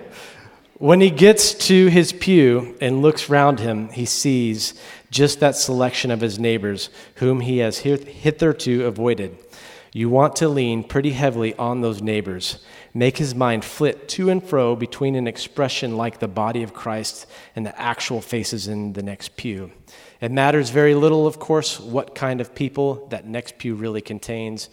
When 0.78 1.00
he 1.00 1.08
gets 1.08 1.54
to 1.68 1.86
his 1.86 2.12
pew 2.12 2.76
and 2.82 3.00
looks 3.00 3.30
round 3.30 3.60
him, 3.60 3.88
he 3.88 4.04
sees 4.04 4.74
just 5.10 5.40
that 5.40 5.56
selection 5.56 6.10
of 6.10 6.20
his 6.20 6.38
neighbors 6.38 6.90
whom 7.14 7.40
he 7.40 7.58
has 7.58 7.78
hitherto 7.78 8.84
avoided. 8.84 9.38
You 9.94 10.10
want 10.10 10.36
to 10.36 10.48
lean 10.50 10.84
pretty 10.84 11.12
heavily 11.12 11.54
on 11.54 11.80
those 11.80 12.02
neighbors, 12.02 12.62
make 12.92 13.16
his 13.16 13.34
mind 13.34 13.64
flit 13.64 14.06
to 14.10 14.28
and 14.28 14.44
fro 14.44 14.76
between 14.76 15.14
an 15.14 15.26
expression 15.26 15.96
like 15.96 16.18
the 16.18 16.28
body 16.28 16.62
of 16.62 16.74
Christ 16.74 17.24
and 17.54 17.64
the 17.64 17.80
actual 17.80 18.20
faces 18.20 18.68
in 18.68 18.92
the 18.92 19.02
next 19.02 19.38
pew. 19.38 19.72
It 20.20 20.30
matters 20.30 20.68
very 20.68 20.94
little, 20.94 21.26
of 21.26 21.38
course, 21.38 21.80
what 21.80 22.14
kind 22.14 22.42
of 22.42 22.54
people 22.54 23.06
that 23.08 23.26
next 23.26 23.56
pew 23.56 23.74
really 23.74 24.02
contains. 24.02 24.68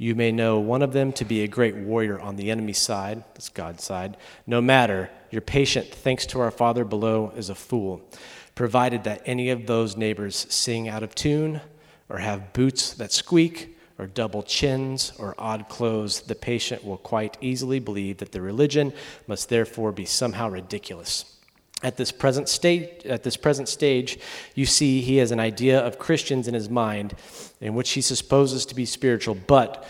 You 0.00 0.14
may 0.14 0.30
know 0.30 0.60
one 0.60 0.82
of 0.82 0.92
them 0.92 1.12
to 1.14 1.24
be 1.24 1.42
a 1.42 1.48
great 1.48 1.74
warrior 1.74 2.20
on 2.20 2.36
the 2.36 2.52
enemy's 2.52 2.78
side, 2.78 3.24
that's 3.34 3.48
God's 3.48 3.82
side. 3.82 4.16
No 4.46 4.60
matter, 4.60 5.10
your 5.32 5.42
patient, 5.42 5.88
thanks 5.88 6.24
to 6.26 6.40
our 6.40 6.52
Father 6.52 6.84
below, 6.84 7.32
is 7.36 7.50
a 7.50 7.56
fool, 7.56 8.08
provided 8.54 9.02
that 9.04 9.22
any 9.26 9.50
of 9.50 9.66
those 9.66 9.96
neighbors 9.96 10.46
sing 10.48 10.88
out 10.88 11.02
of 11.02 11.16
tune, 11.16 11.60
or 12.08 12.18
have 12.18 12.52
boots 12.52 12.94
that 12.94 13.10
squeak, 13.10 13.76
or 13.98 14.06
double 14.06 14.44
chins, 14.44 15.12
or 15.18 15.34
odd 15.36 15.68
clothes, 15.68 16.20
the 16.20 16.36
patient 16.36 16.84
will 16.84 16.96
quite 16.96 17.36
easily 17.40 17.80
believe 17.80 18.18
that 18.18 18.30
the 18.30 18.40
religion 18.40 18.92
must 19.26 19.48
therefore 19.48 19.90
be 19.90 20.04
somehow 20.04 20.48
ridiculous. 20.48 21.37
At 21.82 21.96
this 21.96 22.10
present 22.10 22.48
stage, 22.48 23.06
at 23.06 23.22
this 23.22 23.36
present 23.36 23.68
stage, 23.68 24.18
you 24.54 24.66
see 24.66 25.00
he 25.00 25.18
has 25.18 25.30
an 25.30 25.38
idea 25.38 25.78
of 25.78 25.98
Christians 25.98 26.48
in 26.48 26.54
his 26.54 26.68
mind, 26.68 27.14
in 27.60 27.74
which 27.74 27.90
he 27.90 28.00
supposes 28.00 28.66
to 28.66 28.74
be 28.74 28.84
spiritual, 28.84 29.36
but 29.46 29.86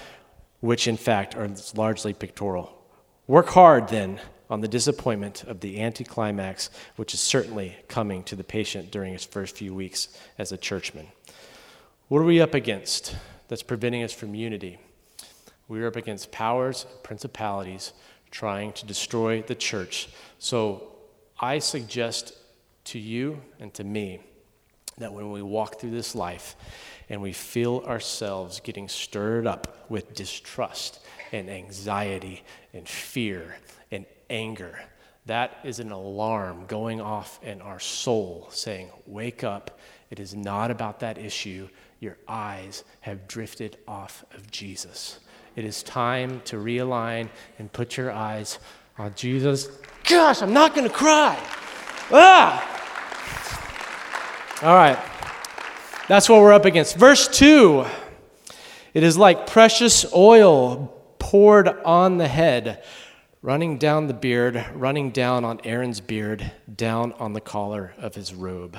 which 0.61 0.87
in 0.87 0.99
fact 0.99 1.35
are 1.35 1.49
largely 1.75 2.13
pictorial. 2.13 2.75
Work 3.27 3.49
hard 3.49 3.89
then 3.89 4.21
on 4.51 4.61
the 4.61 4.69
disappointment 4.69 5.45
of 5.45 5.61
the 5.61 5.81
anticlimax, 5.81 6.71
which 6.97 7.15
is 7.15 7.21
certainly 7.21 7.77
coming 7.89 8.23
to 8.25 8.37
the 8.37 8.45
patient 8.45 8.91
during 8.91 9.13
his 9.13 9.25
first 9.25 9.57
few 9.57 9.75
weeks 9.75 10.09
as 10.39 10.53
a 10.53 10.57
churchman. 10.57 11.07
What 12.09 12.21
are 12.21 12.25
we 12.25 12.41
up 12.41 12.55
against 12.55 13.17
that's 13.49 13.63
preventing 13.63 14.03
us 14.03 14.13
from 14.13 14.35
unity? 14.35 14.79
We're 15.69 15.89
up 15.89 15.97
against 15.97 16.33
powers, 16.33 16.87
and 16.91 17.03
principalities 17.03 17.93
trying 18.31 18.73
to 18.73 18.87
destroy 18.87 19.43
the 19.43 19.55
church. 19.55 20.09
So 20.39 20.98
I 21.41 21.59
suggest 21.61 22.35
to 22.85 22.99
you 22.99 23.41
and 23.61 23.73
to 23.75 23.85
me 23.85 24.21
that 24.99 25.13
when 25.13 25.31
we 25.31 25.43
walk 25.43 25.79
through 25.79 25.91
this 25.93 26.15
life 26.15 26.57
and 27.09 27.23
we 27.23 27.33
feel 27.33 27.85
ourselves 27.87 28.61
getting 28.61 28.89
stirred 28.89 29.47
up 29.47 29.87
with 29.89 30.15
distrust 30.15 31.01
and 31.33 31.49
anxiety 31.49 32.43
and 32.75 32.89
fear 32.89 33.57
and 33.91 34.05
anger, 34.29 34.79
that 35.27 35.59
is 35.63 35.79
an 35.79 35.93
alarm 35.93 36.65
going 36.67 37.01
off 37.01 37.39
in 37.43 37.61
our 37.61 37.79
soul 37.79 38.49
saying, 38.51 38.89
Wake 39.07 39.45
up. 39.45 39.79
It 40.11 40.21
is 40.21 40.35
not 40.35 40.71
about 40.71 41.01
that 41.01 41.19
issue. 41.19 41.69
Your 42.01 42.17
eyes 42.27 42.83
have 43.03 43.29
drifted 43.29 43.77
off 43.87 44.25
of 44.35 44.51
Jesus. 44.51 45.21
It 45.55 45.65
is 45.65 45.83
time 45.83 46.41
to 46.47 46.57
realign 46.57 47.29
and 47.59 47.73
put 47.73 47.97
your 47.97 48.11
eyes 48.11 48.59
on 48.99 49.15
Jesus 49.15 49.69
gosh, 50.09 50.43
I'm 50.43 50.53
not 50.53 50.75
going 50.75 50.89
to 50.89 50.95
cry. 50.95 51.39
Ah! 52.11 52.65
All 54.63 54.75
right. 54.75 54.99
That's 56.09 56.29
what 56.29 56.41
we're 56.41 56.55
up 56.55 56.65
against. 56.65 56.97
Verse 56.97 57.29
2 57.29 57.85
it 58.95 59.03
is 59.05 59.19
like 59.19 59.47
precious 59.47 60.11
oil 60.15 60.93
poured 61.19 61.69
on 61.69 62.17
the 62.17 62.27
head, 62.27 62.83
running 63.43 63.77
down 63.77 64.07
the 64.07 64.15
beard, 64.15 64.65
running 64.75 65.11
down 65.11 65.45
on 65.45 65.61
Aaron's 65.63 66.01
beard, 66.01 66.51
down 66.75 67.13
on 67.13 67.35
the 67.35 67.41
collar 67.41 67.93
of 67.99 68.15
his 68.15 68.33
robe. 68.33 68.79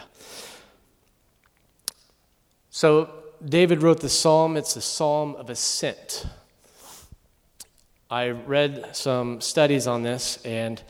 So, 2.72 3.14
David 3.46 3.84
wrote 3.84 4.02
the 4.02 4.10
psalm. 4.10 4.58
It's 4.58 4.76
a 4.76 4.82
psalm 4.82 5.36
of 5.36 5.50
ascent. 5.50 6.26
I 8.10 8.30
read 8.30 8.96
some 8.96 9.40
studies 9.40 9.86
on 9.88 10.04
this, 10.04 10.40
and 10.44 10.82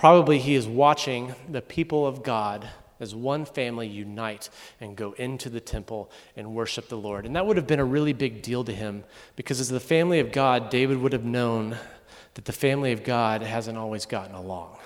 Probably 0.00 0.38
he 0.38 0.54
is 0.54 0.66
watching 0.66 1.34
the 1.46 1.60
people 1.60 2.06
of 2.06 2.22
God 2.22 2.66
as 3.00 3.14
one 3.14 3.44
family 3.44 3.86
unite 3.86 4.48
and 4.80 4.96
go 4.96 5.12
into 5.12 5.50
the 5.50 5.60
temple 5.60 6.10
and 6.36 6.54
worship 6.54 6.88
the 6.88 6.96
Lord. 6.96 7.26
And 7.26 7.36
that 7.36 7.44
would 7.44 7.58
have 7.58 7.66
been 7.66 7.80
a 7.80 7.84
really 7.84 8.14
big 8.14 8.40
deal 8.40 8.64
to 8.64 8.72
him 8.72 9.04
because, 9.36 9.60
as 9.60 9.68
the 9.68 9.78
family 9.78 10.18
of 10.18 10.32
God, 10.32 10.70
David 10.70 10.96
would 11.02 11.12
have 11.12 11.26
known 11.26 11.76
that 12.32 12.46
the 12.46 12.52
family 12.52 12.92
of 12.92 13.04
God 13.04 13.42
hasn't 13.42 13.76
always 13.76 14.06
gotten 14.06 14.34
along. 14.34 14.78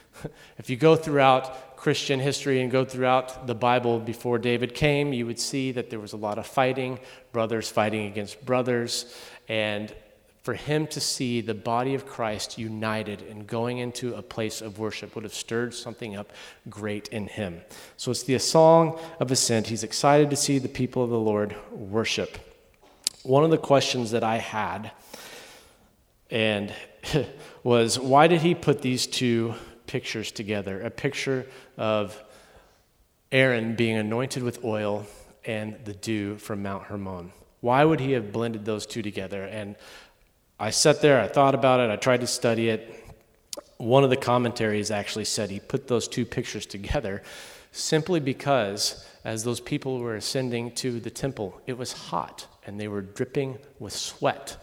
if 0.58 0.68
you 0.68 0.76
go 0.76 0.96
throughout 0.96 1.76
Christian 1.76 2.18
history 2.18 2.60
and 2.60 2.68
go 2.68 2.84
throughout 2.84 3.46
the 3.46 3.54
Bible 3.54 4.00
before 4.00 4.38
David 4.38 4.74
came, 4.74 5.12
you 5.12 5.26
would 5.26 5.38
see 5.38 5.70
that 5.70 5.90
there 5.90 6.00
was 6.00 6.12
a 6.12 6.16
lot 6.16 6.38
of 6.38 6.46
fighting, 6.48 6.98
brothers 7.30 7.70
fighting 7.70 8.06
against 8.06 8.44
brothers, 8.44 9.14
and 9.48 9.94
for 10.46 10.54
him 10.54 10.86
to 10.86 11.00
see 11.00 11.40
the 11.40 11.54
body 11.54 11.92
of 11.96 12.06
Christ 12.06 12.56
united 12.56 13.20
and 13.22 13.48
going 13.48 13.78
into 13.78 14.14
a 14.14 14.22
place 14.22 14.60
of 14.60 14.78
worship 14.78 15.16
would 15.16 15.24
have 15.24 15.34
stirred 15.34 15.74
something 15.74 16.14
up 16.14 16.30
great 16.70 17.08
in 17.08 17.26
him. 17.26 17.62
So 17.96 18.12
it's 18.12 18.22
the 18.22 18.38
song 18.38 18.96
of 19.18 19.32
ascent. 19.32 19.66
He's 19.66 19.82
excited 19.82 20.30
to 20.30 20.36
see 20.36 20.60
the 20.60 20.68
people 20.68 21.02
of 21.02 21.10
the 21.10 21.18
Lord 21.18 21.56
worship. 21.72 22.38
One 23.24 23.42
of 23.42 23.50
the 23.50 23.58
questions 23.58 24.12
that 24.12 24.22
I 24.22 24.38
had 24.38 24.92
and 26.30 26.72
was 27.64 27.98
why 27.98 28.28
did 28.28 28.42
he 28.42 28.54
put 28.54 28.82
these 28.82 29.08
two 29.08 29.52
pictures 29.88 30.30
together? 30.30 30.80
A 30.80 30.90
picture 30.90 31.44
of 31.76 32.22
Aaron 33.32 33.74
being 33.74 33.96
anointed 33.96 34.44
with 34.44 34.64
oil 34.64 35.06
and 35.44 35.76
the 35.84 35.94
dew 35.94 36.36
from 36.36 36.62
Mount 36.62 36.84
Hermon. 36.84 37.32
Why 37.62 37.84
would 37.84 37.98
he 37.98 38.12
have 38.12 38.30
blended 38.30 38.64
those 38.64 38.86
two 38.86 39.02
together? 39.02 39.42
And 39.42 39.74
I 40.58 40.70
sat 40.70 41.02
there, 41.02 41.20
I 41.20 41.28
thought 41.28 41.54
about 41.54 41.80
it, 41.80 41.90
I 41.90 41.96
tried 41.96 42.22
to 42.22 42.26
study 42.26 42.70
it. 42.70 43.04
One 43.76 44.04
of 44.04 44.10
the 44.10 44.16
commentaries 44.16 44.90
actually 44.90 45.26
said 45.26 45.50
he 45.50 45.60
put 45.60 45.86
those 45.86 46.08
two 46.08 46.24
pictures 46.24 46.64
together 46.64 47.22
simply 47.72 48.20
because 48.20 49.06
as 49.22 49.44
those 49.44 49.60
people 49.60 49.98
were 49.98 50.16
ascending 50.16 50.70
to 50.76 50.98
the 50.98 51.10
temple, 51.10 51.60
it 51.66 51.76
was 51.76 51.92
hot 51.92 52.46
and 52.64 52.80
they 52.80 52.88
were 52.88 53.02
dripping 53.02 53.58
with 53.78 53.92
sweat. 53.92 54.56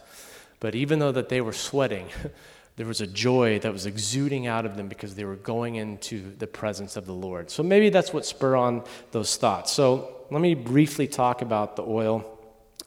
But 0.58 0.74
even 0.74 0.98
though 0.98 1.12
that 1.12 1.28
they 1.28 1.40
were 1.40 1.52
sweating, 1.52 2.08
there 2.76 2.86
was 2.86 3.00
a 3.00 3.06
joy 3.06 3.60
that 3.60 3.72
was 3.72 3.86
exuding 3.86 4.48
out 4.48 4.66
of 4.66 4.76
them 4.76 4.88
because 4.88 5.14
they 5.14 5.24
were 5.24 5.36
going 5.36 5.76
into 5.76 6.34
the 6.38 6.48
presence 6.48 6.96
of 6.96 7.06
the 7.06 7.14
Lord. 7.14 7.50
So 7.50 7.62
maybe 7.62 7.88
that's 7.88 8.12
what 8.12 8.26
spur 8.26 8.56
on 8.56 8.82
those 9.12 9.36
thoughts. 9.36 9.70
So 9.70 10.26
let 10.30 10.40
me 10.40 10.54
briefly 10.54 11.06
talk 11.06 11.40
about 11.40 11.76
the 11.76 11.84
oil 11.84 12.40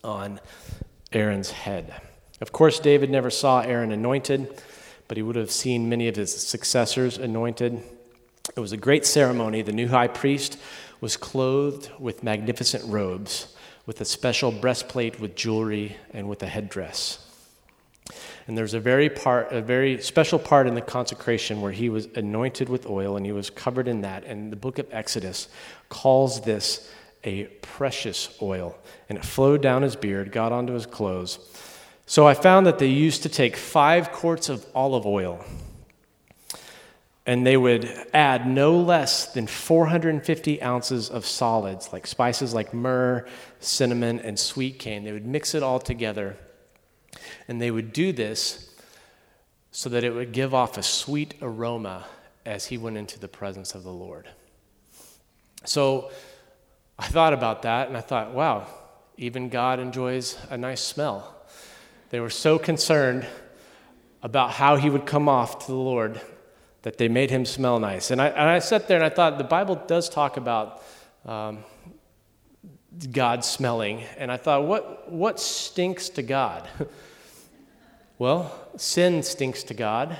on 0.03 0.41
Aaron's 1.13 1.51
head. 1.51 2.01
Of 2.39 2.51
course, 2.51 2.79
David 2.79 3.09
never 3.09 3.29
saw 3.29 3.61
Aaron 3.61 3.91
anointed, 3.91 4.61
but 5.07 5.17
he 5.17 5.23
would 5.23 5.35
have 5.35 5.51
seen 5.51 5.89
many 5.89 6.07
of 6.07 6.15
his 6.15 6.35
successors 6.35 7.17
anointed. 7.17 7.81
It 8.55 8.59
was 8.59 8.71
a 8.71 8.77
great 8.77 9.05
ceremony. 9.05 9.61
The 9.63 9.71
new 9.71 9.87
high 9.87 10.07
priest 10.07 10.59
was 11.01 11.17
clothed 11.17 11.89
with 11.99 12.23
magnificent 12.23 12.83
robes, 12.85 13.55
with 13.85 14.01
a 14.01 14.05
special 14.05 14.51
breastplate 14.51 15.19
with 15.19 15.35
jewelry 15.35 15.97
and 16.13 16.29
with 16.29 16.43
a 16.43 16.47
headdress. 16.47 17.23
And 18.47 18.57
there's 18.57 18.73
a 18.73 18.79
very 18.79 19.09
part, 19.09 19.51
a 19.51 19.61
very 19.61 20.01
special 20.01 20.39
part 20.39 20.67
in 20.67 20.75
the 20.75 20.81
consecration 20.81 21.59
where 21.59 21.71
he 21.71 21.89
was 21.89 22.07
anointed 22.15 22.69
with 22.69 22.85
oil 22.85 23.17
and 23.17 23.25
he 23.25 23.33
was 23.33 23.49
covered 23.49 23.87
in 23.87 24.01
that. 24.01 24.23
And 24.23 24.51
the 24.51 24.55
book 24.55 24.79
of 24.79 24.87
Exodus 24.91 25.49
calls 25.89 26.41
this 26.41 26.89
a 27.23 27.45
precious 27.61 28.37
oil. 28.41 28.77
And 29.09 29.17
it 29.17 29.25
flowed 29.25 29.61
down 29.61 29.81
his 29.81 29.97
beard, 29.97 30.31
got 30.31 30.53
onto 30.53 30.73
his 30.73 30.85
clothes. 30.85 31.39
So 32.09 32.25
I 32.25 32.33
found 32.35 32.65
that 32.67 32.79
they 32.79 32.87
used 32.87 33.23
to 33.23 33.29
take 33.29 33.57
five 33.57 34.13
quarts 34.13 34.47
of 34.47 34.65
olive 34.73 35.05
oil 35.05 35.43
and 37.25 37.45
they 37.45 37.57
would 37.57 37.85
add 38.13 38.47
no 38.47 38.77
less 38.77 39.33
than 39.33 39.45
450 39.45 40.63
ounces 40.63 41.09
of 41.09 41.25
solids, 41.25 41.91
like 41.91 42.07
spices 42.07 42.53
like 42.53 42.73
myrrh, 42.73 43.27
cinnamon, 43.59 44.21
and 44.21 44.39
sweet 44.39 44.79
cane. 44.79 45.03
They 45.03 45.11
would 45.11 45.25
mix 45.25 45.53
it 45.53 45.61
all 45.61 45.79
together. 45.79 46.37
And 47.49 47.61
they 47.61 47.71
would 47.71 47.91
do 47.91 48.13
this 48.13 48.73
so 49.71 49.89
that 49.89 50.05
it 50.05 50.11
would 50.11 50.31
give 50.31 50.53
off 50.53 50.77
a 50.77 50.83
sweet 50.83 51.33
aroma 51.41 52.05
as 52.45 52.67
he 52.67 52.77
went 52.77 52.95
into 52.95 53.19
the 53.19 53.27
presence 53.27 53.75
of 53.75 53.83
the 53.83 53.91
Lord. 53.91 54.29
So 55.65 56.09
I 56.97 57.07
thought 57.07 57.33
about 57.33 57.63
that 57.63 57.89
and 57.89 57.97
I 57.97 58.01
thought, 58.01 58.33
wow, 58.33 58.65
even 59.17 59.49
God 59.49 59.81
enjoys 59.81 60.37
a 60.49 60.57
nice 60.57 60.81
smell. 60.81 61.36
They 62.09 62.19
were 62.19 62.29
so 62.29 62.57
concerned 62.57 63.25
about 64.23 64.51
how 64.51 64.75
he 64.77 64.89
would 64.89 65.05
come 65.05 65.27
off 65.27 65.65
to 65.65 65.67
the 65.67 65.77
Lord 65.77 66.21
that 66.83 66.97
they 66.97 67.07
made 67.07 67.29
him 67.29 67.45
smell 67.45 67.79
nice. 67.79 68.11
And 68.11 68.21
I, 68.21 68.27
and 68.27 68.49
I 68.49 68.59
sat 68.59 68.87
there 68.87 68.97
and 68.97 69.05
I 69.05 69.09
thought 69.09 69.37
the 69.37 69.43
Bible 69.43 69.75
does 69.87 70.09
talk 70.09 70.37
about 70.37 70.83
um, 71.25 71.59
God 73.11 73.43
smelling. 73.43 74.03
And 74.17 74.31
I 74.31 74.37
thought, 74.37 74.63
what, 74.63 75.11
what 75.11 75.39
stinks 75.39 76.09
to 76.09 76.23
God? 76.23 76.67
well, 78.17 78.69
sin 78.77 79.21
stinks 79.21 79.63
to 79.63 79.73
God. 79.73 80.17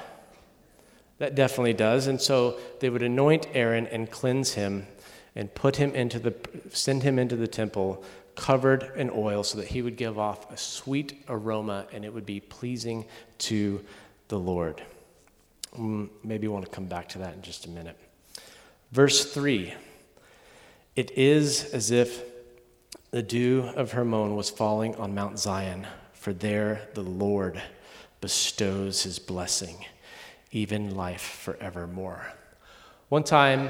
That 1.20 1.36
definitely 1.36 1.74
does. 1.74 2.08
And 2.08 2.22
so 2.22 2.60
they 2.79 2.89
would 2.89 3.01
anoint 3.01 3.48
Aaron 3.53 3.88
and 3.88 4.12
cleanse 4.12 4.53
him 4.53 4.88
and 5.36 5.53
put 5.53 5.77
him 5.77 5.94
into 5.96 6.20
the 6.20 6.34
send 6.72 7.03
him 7.03 7.20
into 7.20 7.36
the 7.36 7.48
temple 7.48 8.03
covered 8.38 8.91
in 8.96 9.10
oil 9.13 9.44
so 9.44 9.58
that 9.58 9.67
he 9.67 9.82
would 9.82 9.98
give 9.98 10.17
off 10.17 10.50
a 10.51 10.58
sweet 10.58 11.24
aroma 11.27 11.88
and 11.91 12.06
it 12.06 12.13
would 12.13 12.25
be 12.25 12.39
pleasing 12.39 13.06
to 13.39 13.84
the 14.29 14.39
Lord. 14.39 14.82
Mm, 15.75 16.10
maybe 16.24 16.48
we 16.48 16.53
want 16.53 16.65
to 16.65 16.72
come 16.72 16.86
back 16.86 17.10
to 17.10 17.17
that 17.20 17.34
in 17.34 17.41
just 17.41 17.65
a 17.65 17.70
minute. 17.70 17.98
Verse 18.91 19.34
3 19.34 19.74
It 20.96 21.12
is 21.17 21.74
as 21.74 21.91
if 21.91 22.24
the 23.12 23.24
dew 23.24 23.70
of 23.75 23.91
Hermon 23.91 24.36
was 24.36 24.50
falling 24.50 24.96
on 24.96 25.15
Mount 25.15 25.39
Zion, 25.39 25.88
for 26.13 26.32
there 26.32 26.88
the 26.94 27.01
Lord 27.01 27.62
bestows 28.22 29.03
his 29.03 29.17
blessing, 29.20 29.86
even 30.51 30.96
life 30.96 31.22
forevermore. 31.22 32.34
One 33.10 33.24
time, 33.24 33.70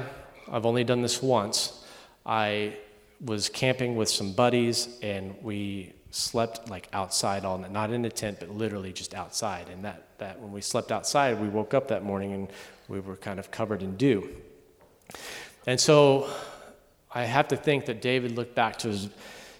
I've 0.50 0.66
only 0.66 0.84
done 0.84 1.02
this 1.02 1.22
once, 1.22 1.84
I 2.26 2.76
was 3.20 3.48
camping 3.48 3.96
with 3.96 4.08
some 4.08 4.32
buddies 4.32 4.98
and 5.02 5.34
we 5.42 5.92
slept 6.10 6.70
like 6.70 6.88
outside 6.92 7.44
all 7.44 7.58
night, 7.58 7.72
not 7.72 7.90
in 7.92 8.04
a 8.04 8.10
tent, 8.10 8.38
but 8.40 8.50
literally 8.50 8.92
just 8.92 9.14
outside. 9.14 9.68
And 9.68 9.84
that, 9.84 10.06
that 10.18 10.40
when 10.40 10.52
we 10.52 10.60
slept 10.60 10.92
outside, 10.92 11.40
we 11.40 11.48
woke 11.48 11.74
up 11.74 11.88
that 11.88 12.04
morning 12.04 12.32
and 12.32 12.48
we 12.88 13.00
were 13.00 13.16
kind 13.16 13.38
of 13.38 13.50
covered 13.50 13.82
in 13.82 13.96
dew. 13.96 14.28
And 15.66 15.80
so 15.80 16.30
I 17.12 17.24
have 17.24 17.48
to 17.48 17.56
think 17.56 17.86
that 17.86 18.00
David 18.00 18.32
looked 18.32 18.54
back 18.54 18.78
to 18.78 18.88
his, 18.88 19.08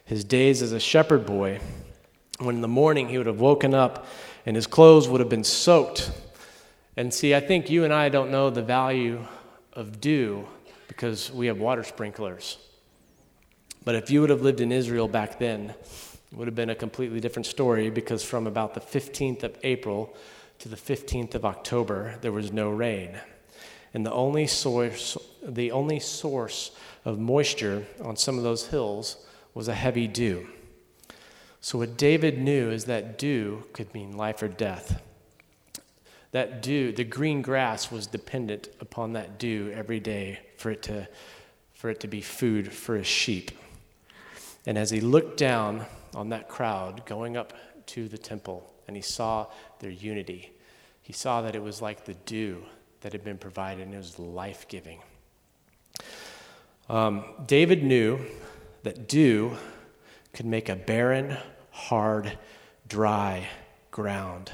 his 0.05 0.25
days 0.25 0.63
as 0.63 0.73
a 0.73 0.81
shepherd 0.81 1.27
boy 1.27 1.61
when 2.39 2.57
in 2.57 2.61
the 2.61 2.69
morning 2.69 3.09
he 3.09 3.19
would 3.19 3.27
have 3.27 3.41
woken 3.41 3.75
up 3.75 4.07
and 4.47 4.55
his 4.57 4.67
clothes 4.67 5.09
would 5.09 5.21
have 5.21 5.29
been 5.29 5.45
soaked. 5.45 6.11
And 6.97 7.13
see, 7.13 7.35
I 7.35 7.41
think 7.41 7.69
you 7.69 7.85
and 7.85 7.93
I 7.93 8.09
don't 8.09 8.31
know 8.31 8.51
the 8.51 8.63
value 8.63 9.25
of 9.73 10.01
dew 10.01 10.47
because 10.87 11.31
we 11.31 11.47
have 11.47 11.59
water 11.59 11.85
sprinklers. 11.85 12.57
But 13.89 13.95
if 13.95 14.11
you 14.11 14.21
would 14.21 14.29
have 14.29 14.43
lived 14.43 14.61
in 14.61 14.71
Israel 14.71 15.09
back 15.09 15.39
then, 15.39 15.71
it 15.71 16.37
would 16.37 16.47
have 16.47 16.55
been 16.55 16.69
a 16.69 16.75
completely 16.75 17.21
different 17.21 17.47
story 17.47 17.89
because 17.89 18.23
from 18.23 18.47
about 18.47 18.75
the 18.75 18.83
15th 18.83 19.45
of 19.45 19.57
April 19.63 20.15
to 20.59 20.69
the 20.69 20.77
15th 20.77 21.35
of 21.35 21.47
October, 21.47 22.19
there 22.21 22.31
was 22.31 22.53
no 22.53 22.69
rain. 22.69 23.19
And 23.95 24.05
the 24.05 24.13
only 24.13 24.47
source, 24.47 25.17
the 25.43 25.73
only 25.73 26.01
source 26.01 26.73
of 27.07 27.19
moisture 27.19 27.87
on 28.03 28.19
some 28.19 28.37
of 28.37 28.45
those 28.45 28.67
hills 28.67 29.27
was 29.55 29.69
a 29.69 29.75
heavy 29.75 30.07
dew. 30.07 30.49
So, 31.63 31.79
what 31.79 31.97
David 31.97 32.37
knew 32.37 32.71
is 32.71 32.85
that 32.85 33.17
dew 33.17 33.65
could 33.73 33.95
mean 33.95 34.19
life 34.19 34.43
or 34.43 34.49
death. 34.49 35.01
That 36.33 36.61
dew, 36.61 36.93
the 36.93 37.05
green 37.05 37.41
grass 37.41 37.91
was 37.91 38.07
dependent 38.07 38.69
upon 38.81 39.15
that 39.15 39.39
dew 39.39 39.73
every 39.75 39.99
day 39.99 40.41
for 40.59 40.73
it 40.73 40.83
to, 40.83 41.09
for 41.73 41.89
it 41.89 42.01
to 42.01 42.07
be 42.07 42.21
food 42.21 42.71
for 42.71 42.95
his 42.95 43.07
sheep. 43.07 43.51
And 44.69 44.77
as 44.77 44.91
he 44.91 45.01
looked 45.01 45.39
down 45.39 45.87
on 46.15 46.29
that 46.29 46.47
crowd 46.47 47.07
going 47.07 47.39
up 47.39 47.55
to 47.87 48.07
the 48.07 48.19
temple 48.19 48.71
and 48.87 48.95
he 48.95 49.01
saw 49.01 49.47
their 49.79 49.91
unity, 49.91 50.53
he 51.01 51.15
saw 51.15 51.41
that 51.41 51.57
it 51.57 51.63
was 51.63 51.81
like 51.81 52.05
the 52.05 52.13
dew 52.13 52.63
that 53.01 53.13
had 53.13 53.25
been 53.25 53.39
provided 53.39 53.87
and 53.87 53.95
it 53.95 53.97
was 53.97 54.19
life 54.19 54.69
giving. 54.69 55.01
Um, 56.91 57.25
David 57.47 57.83
knew 57.83 58.21
that 58.83 59.09
dew 59.09 59.57
could 60.35 60.45
make 60.45 60.69
a 60.69 60.77
barren, 60.77 61.39
hard, 61.71 62.37
dry 62.87 63.49
ground 63.91 64.53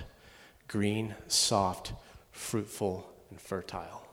green, 0.69 1.17
soft, 1.27 1.93
fruitful, 2.31 3.13
and 3.31 3.41
fertile. 3.41 4.07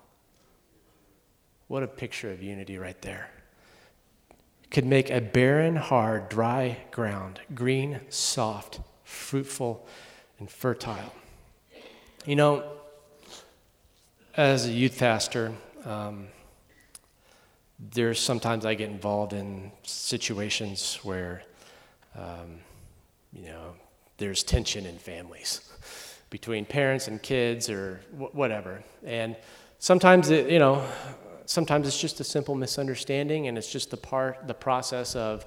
What 1.67 1.83
a 1.83 1.87
picture 1.87 2.31
of 2.31 2.41
unity 2.41 2.79
right 2.79 2.99
there 3.03 3.29
could 4.71 4.85
make 4.85 5.09
a 5.09 5.19
barren, 5.19 5.75
hard, 5.75 6.29
dry 6.29 6.77
ground 6.91 7.41
green, 7.53 7.99
soft, 8.09 8.79
fruitful, 9.03 9.85
and 10.39 10.49
fertile. 10.49 11.13
You 12.25 12.37
know, 12.37 12.63
as 14.35 14.65
a 14.65 14.71
youth 14.71 14.97
pastor, 14.97 15.53
um, 15.85 16.27
there's 17.93 18.19
sometimes 18.19 18.65
I 18.65 18.75
get 18.75 18.89
involved 18.89 19.33
in 19.33 19.71
situations 19.83 20.99
where, 21.03 21.43
um, 22.15 22.59
you 23.33 23.45
know, 23.45 23.73
there's 24.17 24.43
tension 24.43 24.85
in 24.85 24.97
families 24.99 25.69
between 26.29 26.63
parents 26.63 27.07
and 27.07 27.21
kids 27.21 27.69
or 27.69 28.01
wh- 28.17 28.33
whatever. 28.33 28.83
And 29.03 29.35
sometimes, 29.79 30.29
it, 30.29 30.49
you 30.49 30.59
know, 30.59 30.87
sometimes 31.51 31.85
it's 31.85 31.99
just 31.99 32.19
a 32.21 32.23
simple 32.23 32.55
misunderstanding 32.55 33.47
and 33.47 33.57
it's 33.57 33.69
just 33.69 33.91
the 33.91 33.97
part 33.97 34.47
the 34.47 34.53
process 34.53 35.17
of 35.17 35.45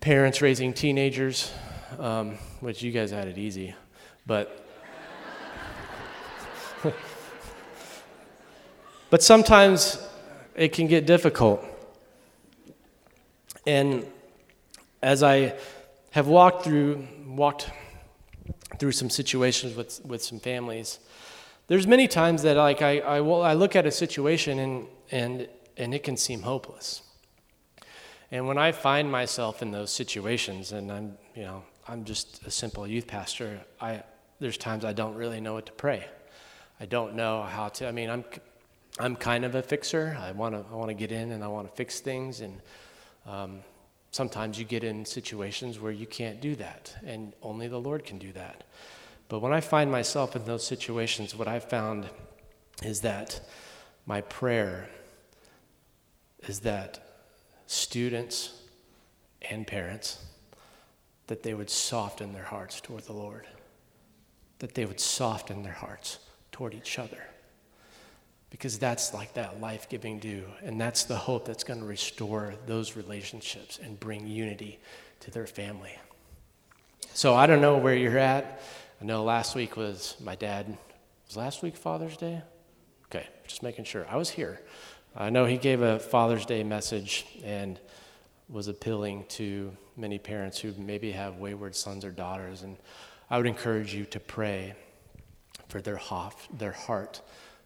parents 0.00 0.40
raising 0.40 0.72
teenagers 0.72 1.52
um, 1.98 2.38
which 2.60 2.80
you 2.80 2.92
guys 2.92 3.10
had 3.10 3.26
it 3.26 3.36
easy 3.36 3.74
but 4.26 4.64
but 9.10 9.22
sometimes 9.24 9.98
it 10.54 10.72
can 10.72 10.86
get 10.86 11.04
difficult. 11.04 11.64
And 13.66 14.06
as 15.02 15.24
i 15.24 15.54
have 16.12 16.28
walked 16.28 16.62
through 16.62 17.08
walked 17.26 17.68
through 18.78 18.92
some 18.92 19.10
situations 19.10 19.74
with, 19.74 20.00
with 20.04 20.22
some 20.22 20.38
families 20.38 21.00
there's 21.70 21.86
many 21.86 22.08
times 22.08 22.42
that 22.42 22.56
like 22.56 22.82
I, 22.82 22.98
I, 22.98 23.20
will, 23.20 23.42
I 23.42 23.52
look 23.52 23.76
at 23.76 23.86
a 23.86 23.92
situation 23.92 24.58
and, 24.58 24.86
and, 25.12 25.48
and 25.76 25.94
it 25.94 26.02
can 26.02 26.16
seem 26.16 26.42
hopeless. 26.42 27.02
And 28.32 28.48
when 28.48 28.58
I 28.58 28.72
find 28.72 29.08
myself 29.08 29.62
in 29.62 29.70
those 29.70 29.92
situations 29.92 30.72
and 30.72 30.90
I'm, 30.90 31.16
you 31.36 31.44
know, 31.44 31.62
I'm 31.86 32.04
just 32.04 32.44
a 32.44 32.50
simple 32.50 32.88
youth 32.88 33.06
pastor, 33.06 33.60
I, 33.80 34.02
there's 34.40 34.56
times 34.56 34.84
I 34.84 34.92
don't 34.92 35.14
really 35.14 35.40
know 35.40 35.54
what 35.54 35.66
to 35.66 35.72
pray. 35.72 36.06
I 36.80 36.86
don't 36.86 37.14
know 37.14 37.42
how 37.42 37.68
to, 37.68 37.86
I 37.86 37.92
mean, 37.92 38.10
I'm, 38.10 38.24
I'm 38.98 39.14
kind 39.14 39.44
of 39.44 39.54
a 39.54 39.62
fixer. 39.62 40.18
I 40.20 40.32
want 40.32 40.56
to 40.56 40.64
I 40.72 40.74
wanna 40.74 40.94
get 40.94 41.12
in 41.12 41.30
and 41.30 41.44
I 41.44 41.46
want 41.46 41.70
to 41.70 41.76
fix 41.76 42.00
things. 42.00 42.40
And 42.40 42.60
um, 43.26 43.60
sometimes 44.10 44.58
you 44.58 44.64
get 44.64 44.82
in 44.82 45.04
situations 45.04 45.78
where 45.78 45.92
you 45.92 46.06
can't 46.06 46.40
do 46.40 46.56
that, 46.56 46.96
and 47.06 47.32
only 47.44 47.68
the 47.68 47.78
Lord 47.78 48.04
can 48.04 48.18
do 48.18 48.32
that. 48.32 48.64
But 49.30 49.42
when 49.42 49.52
I 49.52 49.60
find 49.60 49.92
myself 49.92 50.34
in 50.34 50.44
those 50.44 50.66
situations, 50.66 51.36
what 51.36 51.46
I've 51.46 51.64
found 51.64 52.06
is 52.82 53.02
that 53.02 53.40
my 54.04 54.22
prayer 54.22 54.88
is 56.48 56.60
that 56.60 56.98
students 57.68 58.60
and 59.48 59.64
parents 59.64 60.24
that 61.28 61.44
they 61.44 61.54
would 61.54 61.70
soften 61.70 62.32
their 62.32 62.42
hearts 62.42 62.80
toward 62.80 63.04
the 63.04 63.12
Lord, 63.12 63.46
that 64.58 64.74
they 64.74 64.84
would 64.84 64.98
soften 64.98 65.62
their 65.62 65.74
hearts 65.74 66.18
toward 66.50 66.74
each 66.74 66.98
other. 66.98 67.22
Because 68.50 68.80
that's 68.80 69.14
like 69.14 69.34
that 69.34 69.60
life 69.60 69.88
giving 69.88 70.18
dew, 70.18 70.44
and 70.60 70.80
that's 70.80 71.04
the 71.04 71.16
hope 71.16 71.44
that's 71.44 71.62
going 71.62 71.78
to 71.78 71.86
restore 71.86 72.54
those 72.66 72.96
relationships 72.96 73.78
and 73.80 74.00
bring 74.00 74.26
unity 74.26 74.80
to 75.20 75.30
their 75.30 75.46
family. 75.46 75.96
So 77.14 77.36
I 77.36 77.46
don't 77.46 77.60
know 77.60 77.78
where 77.78 77.94
you're 77.94 78.18
at. 78.18 78.60
I 79.00 79.06
know 79.06 79.24
last 79.24 79.54
week 79.54 79.78
was 79.78 80.14
my 80.20 80.34
dad. 80.34 80.76
Was 81.26 81.36
last 81.36 81.62
week 81.62 81.74
Father's 81.74 82.18
Day? 82.18 82.42
Okay, 83.06 83.26
just 83.46 83.62
making 83.62 83.86
sure. 83.86 84.06
I 84.10 84.16
was 84.16 84.28
here. 84.28 84.60
I 85.16 85.30
know 85.30 85.46
he 85.46 85.56
gave 85.56 85.80
a 85.80 85.98
Father's 85.98 86.44
Day 86.44 86.62
message 86.62 87.24
and 87.42 87.80
was 88.50 88.68
appealing 88.68 89.24
to 89.30 89.74
many 89.96 90.18
parents 90.18 90.58
who 90.58 90.74
maybe 90.76 91.12
have 91.12 91.36
wayward 91.36 91.74
sons 91.74 92.04
or 92.04 92.10
daughters. 92.10 92.60
And 92.60 92.76
I 93.30 93.38
would 93.38 93.46
encourage 93.46 93.94
you 93.94 94.04
to 94.04 94.20
pray 94.20 94.74
for 95.68 95.80
their, 95.80 95.96
hof, 95.96 96.46
their 96.52 96.72
heart 96.72 97.22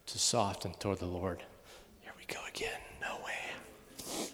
to 0.07 0.19
soften 0.21 0.73
toward 0.75 1.01
the 1.01 1.07
Lord. 1.07 1.43
Here 2.03 2.13
we 2.17 2.33
go 2.33 2.41
again. 2.49 2.81
No 3.01 3.17
way. 3.25 4.29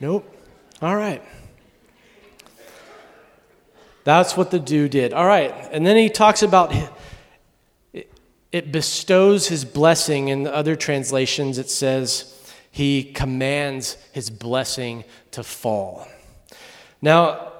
Nope. 0.00 0.34
All 0.82 0.96
right. 0.96 1.22
That's 4.04 4.36
what 4.36 4.50
the 4.50 4.58
dew 4.58 4.88
did. 4.88 5.12
All 5.12 5.26
right. 5.26 5.54
And 5.72 5.86
then 5.86 5.96
he 5.96 6.08
talks 6.08 6.42
about 6.42 6.72
it 8.52 8.72
bestows 8.72 9.48
his 9.48 9.64
blessing. 9.64 10.28
In 10.28 10.46
other 10.46 10.74
translations, 10.76 11.58
it 11.58 11.70
says 11.70 12.52
he 12.70 13.04
commands 13.04 13.96
his 14.12 14.30
blessing 14.30 15.04
to 15.32 15.42
fall. 15.42 16.08
Now, 17.00 17.52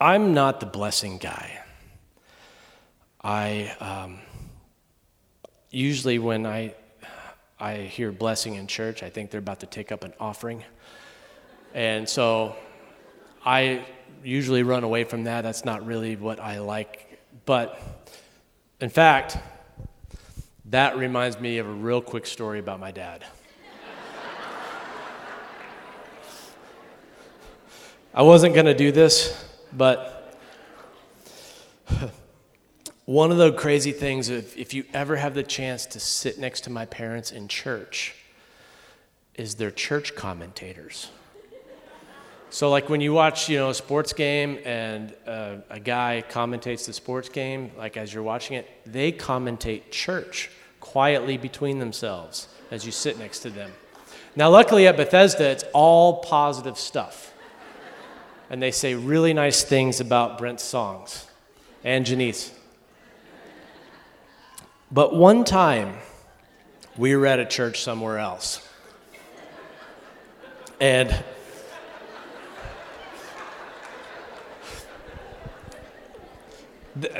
I'm 0.00 0.34
not 0.34 0.60
the 0.60 0.66
blessing 0.66 1.18
guy. 1.18 1.60
I 3.22 3.74
um, 3.80 4.18
usually, 5.70 6.18
when 6.18 6.46
I, 6.46 6.74
I 7.58 7.76
hear 7.76 8.12
blessing 8.12 8.54
in 8.54 8.66
church, 8.66 9.02
I 9.02 9.10
think 9.10 9.30
they're 9.30 9.40
about 9.40 9.60
to 9.60 9.66
take 9.66 9.90
up 9.90 10.04
an 10.04 10.12
offering. 10.20 10.64
And 11.74 12.08
so 12.08 12.56
I 13.44 13.84
usually 14.22 14.62
run 14.62 14.84
away 14.84 15.04
from 15.04 15.24
that. 15.24 15.42
That's 15.42 15.64
not 15.64 15.86
really 15.86 16.16
what 16.16 16.40
I 16.40 16.58
like. 16.58 17.18
But 17.44 17.80
in 18.80 18.90
fact, 18.90 19.38
that 20.66 20.96
reminds 20.96 21.40
me 21.40 21.58
of 21.58 21.66
a 21.66 21.72
real 21.72 22.00
quick 22.00 22.26
story 22.26 22.58
about 22.58 22.80
my 22.80 22.90
dad. 22.90 23.24
I 28.14 28.22
wasn't 28.22 28.54
going 28.54 28.66
to 28.66 28.74
do 28.74 28.90
this, 28.90 29.44
but 29.72 30.36
one 33.04 33.30
of 33.30 33.38
the 33.38 33.52
crazy 33.52 33.92
things, 33.92 34.28
if, 34.28 34.56
if 34.56 34.74
you 34.74 34.84
ever 34.92 35.16
have 35.16 35.34
the 35.34 35.42
chance 35.42 35.86
to 35.86 36.00
sit 36.00 36.38
next 36.38 36.62
to 36.64 36.70
my 36.70 36.84
parents 36.84 37.30
in 37.30 37.48
church, 37.48 38.14
is 39.34 39.54
they're 39.54 39.70
church 39.70 40.14
commentators. 40.16 41.10
So, 42.50 42.70
like 42.70 42.88
when 42.88 43.02
you 43.02 43.12
watch, 43.12 43.50
you 43.50 43.58
know, 43.58 43.68
a 43.68 43.74
sports 43.74 44.14
game 44.14 44.58
and 44.64 45.14
uh, 45.26 45.56
a 45.68 45.78
guy 45.78 46.24
commentates 46.30 46.86
the 46.86 46.94
sports 46.94 47.28
game, 47.28 47.70
like 47.76 47.98
as 47.98 48.12
you're 48.12 48.22
watching 48.22 48.56
it, 48.56 48.66
they 48.86 49.12
commentate 49.12 49.90
church 49.90 50.50
quietly 50.80 51.36
between 51.36 51.78
themselves 51.78 52.48
as 52.70 52.86
you 52.86 52.92
sit 52.92 53.18
next 53.18 53.40
to 53.40 53.50
them. 53.50 53.70
Now, 54.34 54.48
luckily 54.48 54.86
at 54.86 54.96
Bethesda, 54.96 55.44
it's 55.44 55.64
all 55.74 56.22
positive 56.22 56.78
stuff. 56.78 57.34
And 58.50 58.62
they 58.62 58.70
say 58.70 58.94
really 58.94 59.34
nice 59.34 59.62
things 59.62 60.00
about 60.00 60.38
Brent's 60.38 60.64
songs 60.64 61.26
and 61.84 62.06
Janice. 62.06 62.54
But 64.90 65.14
one 65.14 65.44
time, 65.44 65.98
we 66.96 67.14
were 67.14 67.26
at 67.26 67.38
a 67.38 67.44
church 67.44 67.82
somewhere 67.82 68.16
else. 68.16 68.66
And 70.80 71.14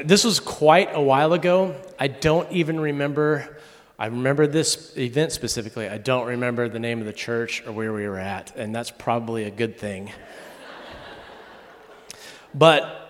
this 0.05 0.25
was 0.25 0.41
quite 0.41 0.91
a 0.93 1.01
while 1.01 1.33
ago. 1.33 1.75
I 1.99 2.09
don't 2.09 2.51
even 2.53 2.81
remember. 2.81 3.59
I 3.99 4.07
remember 4.07 4.47
this 4.47 4.97
event 4.97 5.33
specifically. 5.33 5.89
I 5.89 5.99
don't 5.99 6.27
remember 6.27 6.69
the 6.69 6.79
name 6.79 7.01
of 7.01 7.07
the 7.07 7.13
church 7.13 7.67
or 7.67 7.73
where 7.73 7.93
we 7.93 8.07
were 8.07 8.19
at, 8.19 8.55
and 8.57 8.75
that's 8.75 8.91
probably 8.91 9.45
a 9.45 9.51
good 9.51 9.79
thing. 9.79 10.13
but 12.55 13.05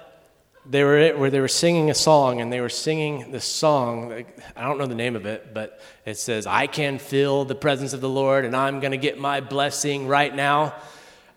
they 0.64 0.84
were 0.84 1.16
where 1.16 1.30
they 1.30 1.40
were 1.40 1.48
singing 1.48 1.90
a 1.90 1.94
song, 1.94 2.40
and 2.40 2.52
they 2.52 2.60
were 2.60 2.68
singing 2.68 3.32
this 3.32 3.44
song. 3.44 4.24
I 4.56 4.62
don't 4.62 4.78
know 4.78 4.86
the 4.86 4.94
name 4.94 5.16
of 5.16 5.26
it, 5.26 5.52
but 5.54 5.80
it 6.04 6.16
says, 6.16 6.46
"I 6.46 6.66
can 6.66 6.98
feel 6.98 7.44
the 7.44 7.54
presence 7.54 7.92
of 7.92 8.00
the 8.00 8.08
Lord, 8.08 8.44
and 8.44 8.56
I'm 8.56 8.80
going 8.80 8.92
to 8.92 8.98
get 8.98 9.18
my 9.18 9.40
blessing 9.40 10.06
right 10.06 10.34
now." 10.34 10.74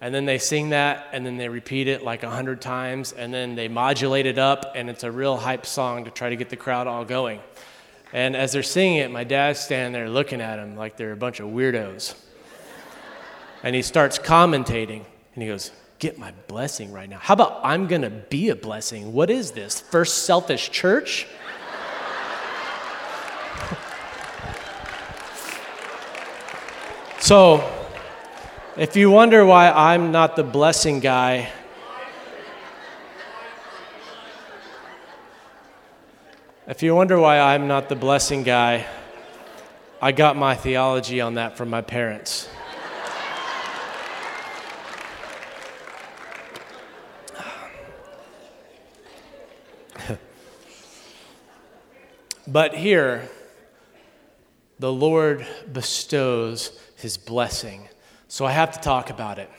And 0.02 0.14
then 0.14 0.26
they 0.26 0.40
sing 0.40 0.70
that 0.70 1.08
and 1.14 1.24
then 1.24 1.38
they 1.38 1.48
repeat 1.48 1.88
it 1.88 2.04
like 2.04 2.24
a 2.24 2.30
hundred 2.30 2.60
times 2.60 3.14
and 3.14 3.32
then 3.32 3.54
they 3.54 3.68
modulate 3.68 4.26
it 4.26 4.40
up 4.40 4.74
and 4.76 4.90
it's 4.90 5.04
a 5.04 5.12
real 5.12 5.38
hype 5.38 5.64
song 5.64 6.06
to 6.06 6.12
try 6.12 6.30
to 6.30 6.36
get 6.36 6.50
the 6.50 6.56
crowd 6.56 6.88
all 6.88 7.06
going. 7.06 7.40
And 8.12 8.36
as 8.36 8.52
they're 8.52 8.64
singing 8.64 8.98
it 8.98 9.12
my 9.12 9.24
dad's 9.24 9.60
standing 9.60 9.94
there 9.94 10.10
looking 10.10 10.42
at 10.42 10.56
them 10.56 10.76
like 10.76 10.98
they're 10.98 11.12
a 11.12 11.18
bunch 11.18 11.40
of 11.40 11.50
weirdos. 11.50 12.16
And 13.64 13.76
he 13.76 13.84
starts 13.84 14.18
commentating 14.18 15.06
and 15.36 15.44
he 15.44 15.48
goes 15.48 15.72
get 16.00 16.18
my 16.18 16.34
blessing 16.48 16.92
right 16.92 17.08
now. 17.08 17.20
How 17.20 17.36
about 17.36 17.60
i'm 17.64 17.86
gonna 17.86 18.10
be 18.10 18.50
a 18.50 18.56
blessing? 18.56 19.14
What 19.14 19.30
is 19.30 19.52
this? 19.52 19.80
First 19.80 20.26
selfish 20.26 20.72
church? 20.72 21.28
So 27.20 27.81
if 28.78 28.96
you 28.96 29.12
wonder 29.12 29.46
why 29.46 29.70
I'm 29.70 30.14
not 30.14 30.38
the 30.38 30.44
blessing 30.44 31.02
guy, 31.02 31.50
if 36.68 36.82
you 36.82 36.96
wonder 36.96 37.20
why 37.20 37.38
I'm 37.40 37.68
not 37.68 37.90
the 37.90 37.98
blessing 37.98 38.44
guy, 38.44 38.86
I 40.02 40.14
got 40.14 40.38
my 40.38 40.56
theology 40.56 41.20
on 41.20 41.34
that 41.34 41.58
from 41.58 41.70
my 41.70 41.82
parents. 41.82 42.48
but 52.48 52.74
here, 52.74 53.28
the 54.80 54.94
Lord 54.94 55.46
bestows 55.72 56.80
his 56.96 57.18
blessing 57.18 57.90
so 58.32 58.46
I 58.46 58.54
have 58.54 58.72
to 58.72 58.80
talk 58.80 59.10
about 59.10 59.40
it. 59.40 59.50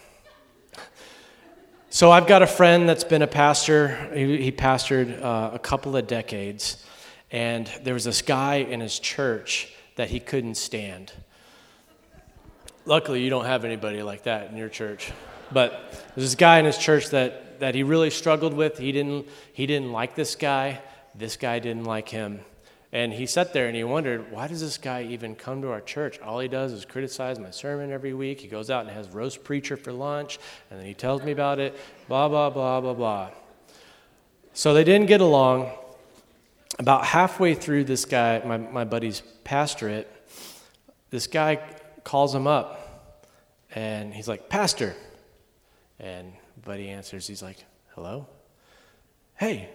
So 1.91 2.11
I've 2.11 2.27
got 2.27 2.41
a 2.41 2.47
friend 2.47 2.89
that's 2.89 3.05
been 3.05 3.21
a 3.21 3.27
pastor. 3.27 4.11
He, 4.15 4.39
he 4.39 4.51
pastored 4.51 5.23
uh, 5.23 5.51
a 5.53 5.59
couple 5.59 5.95
of 5.95 6.07
decades, 6.07 6.83
and 7.31 7.71
there 7.83 7.93
was 7.93 8.05
this 8.05 8.23
guy 8.23 8.55
in 8.55 8.81
his 8.81 8.99
church 8.99 9.71
that 9.97 10.09
he 10.09 10.21
couldn't 10.21 10.55
stand. 10.55 11.13
Luckily, 12.87 13.23
you 13.23 13.29
don't 13.29 13.45
have 13.45 13.67
anybody 13.67 14.03
like 14.03 14.23
that 14.23 14.51
in 14.51 14.57
your 14.57 14.71
church. 14.71 15.13
But 15.53 15.73
there's 16.15 16.29
this 16.29 16.35
guy 16.35 16.59
in 16.59 16.65
his 16.65 16.79
church 16.79 17.11
that, 17.11 17.61
that 17.61 17.75
he 17.75 17.83
really 17.83 18.09
struggled 18.09 18.55
with. 18.55 18.79
He 18.79 18.91
didn't, 18.91 19.29
he 19.53 19.67
didn't 19.67 19.93
like 19.93 20.15
this 20.15 20.35
guy. 20.35 20.81
This 21.15 21.37
guy 21.37 21.59
didn't 21.59 21.85
like 21.85 22.09
him. 22.09 22.41
And 22.93 23.15
he 23.15 23.25
sat 23.25 23.55
there 23.55 23.67
and 23.69 23.75
he 23.75 23.85
wondered, 23.85 24.31
why 24.31 24.47
does 24.49 24.61
this 24.61 24.77
guy 24.77 25.03
even 25.05 25.35
come 25.35 25.63
to 25.63 25.71
our 25.71 25.81
church? 25.81 26.21
All 26.21 26.39
he 26.41 26.49
does 26.49 26.73
is 26.73 26.85
criticize 26.85 27.39
my 27.39 27.51
sermon 27.51 27.91
every 27.91 28.13
week. 28.13 28.41
He 28.41 28.49
goes 28.49 28.69
out 28.69 28.85
and 28.85 28.91
has 28.91 29.09
roast 29.09 29.43
preacher 29.43 29.79
for 29.79 29.93
lunch, 29.93 30.39
and 30.71 30.79
then 30.79 30.87
he 30.87 30.93
tells 30.93 31.23
me 31.23 31.33
about 31.33 31.59
it, 31.59 31.75
blah, 32.07 32.29
blah, 32.29 32.51
blah, 32.51 32.83
blah, 32.83 32.93
blah. 32.93 33.31
So 34.53 34.75
they 34.75 34.85
didn't 34.85 35.07
get 35.07 35.23
along. 35.23 35.71
About 36.79 37.07
halfway 37.07 37.55
through 37.55 37.85
this 37.85 38.05
guy, 38.05 38.43
my, 38.45 38.59
my 38.59 38.85
buddy's 38.85 39.23
pastorate, 39.45 40.11
this 41.11 41.27
guy 41.27 41.61
calls 42.05 42.35
him 42.35 42.47
up 42.47 43.29
and 43.75 44.13
he's 44.13 44.29
like, 44.29 44.49
Pastor. 44.49 44.95
And 45.99 46.33
buddy 46.65 46.89
answers, 46.89 47.27
he's 47.27 47.43
like, 47.43 47.59
Hello? 47.95 48.27
Hey, 49.37 49.69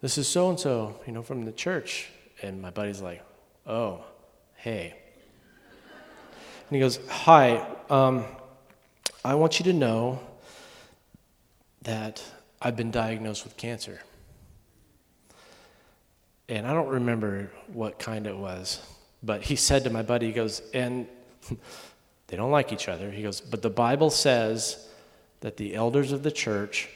this 0.00 0.18
is 0.18 0.28
so 0.28 0.50
and 0.50 0.60
so, 0.60 1.00
you 1.06 1.12
know, 1.12 1.22
from 1.22 1.44
the 1.44 1.52
church. 1.52 2.10
And 2.44 2.60
my 2.60 2.68
buddy's 2.68 3.00
like, 3.00 3.22
oh, 3.66 4.04
hey. 4.56 4.94
And 6.68 6.76
he 6.76 6.78
goes, 6.78 6.98
hi, 7.08 7.66
um, 7.88 8.26
I 9.24 9.34
want 9.34 9.58
you 9.58 9.64
to 9.64 9.72
know 9.72 10.20
that 11.84 12.22
I've 12.60 12.76
been 12.76 12.90
diagnosed 12.90 13.44
with 13.44 13.56
cancer. 13.56 13.98
And 16.50 16.66
I 16.66 16.74
don't 16.74 16.88
remember 16.88 17.50
what 17.72 17.98
kind 17.98 18.26
it 18.26 18.36
was, 18.36 18.78
but 19.22 19.40
he 19.40 19.56
said 19.56 19.84
to 19.84 19.90
my 19.90 20.02
buddy, 20.02 20.26
he 20.26 20.32
goes, 20.32 20.60
and 20.74 21.06
they 22.26 22.36
don't 22.36 22.50
like 22.50 22.74
each 22.74 22.88
other. 22.88 23.10
He 23.10 23.22
goes, 23.22 23.40
but 23.40 23.62
the 23.62 23.70
Bible 23.70 24.10
says 24.10 24.86
that 25.40 25.56
the 25.56 25.74
elders 25.74 26.12
of 26.12 26.22
the 26.22 26.30
church 26.30 26.90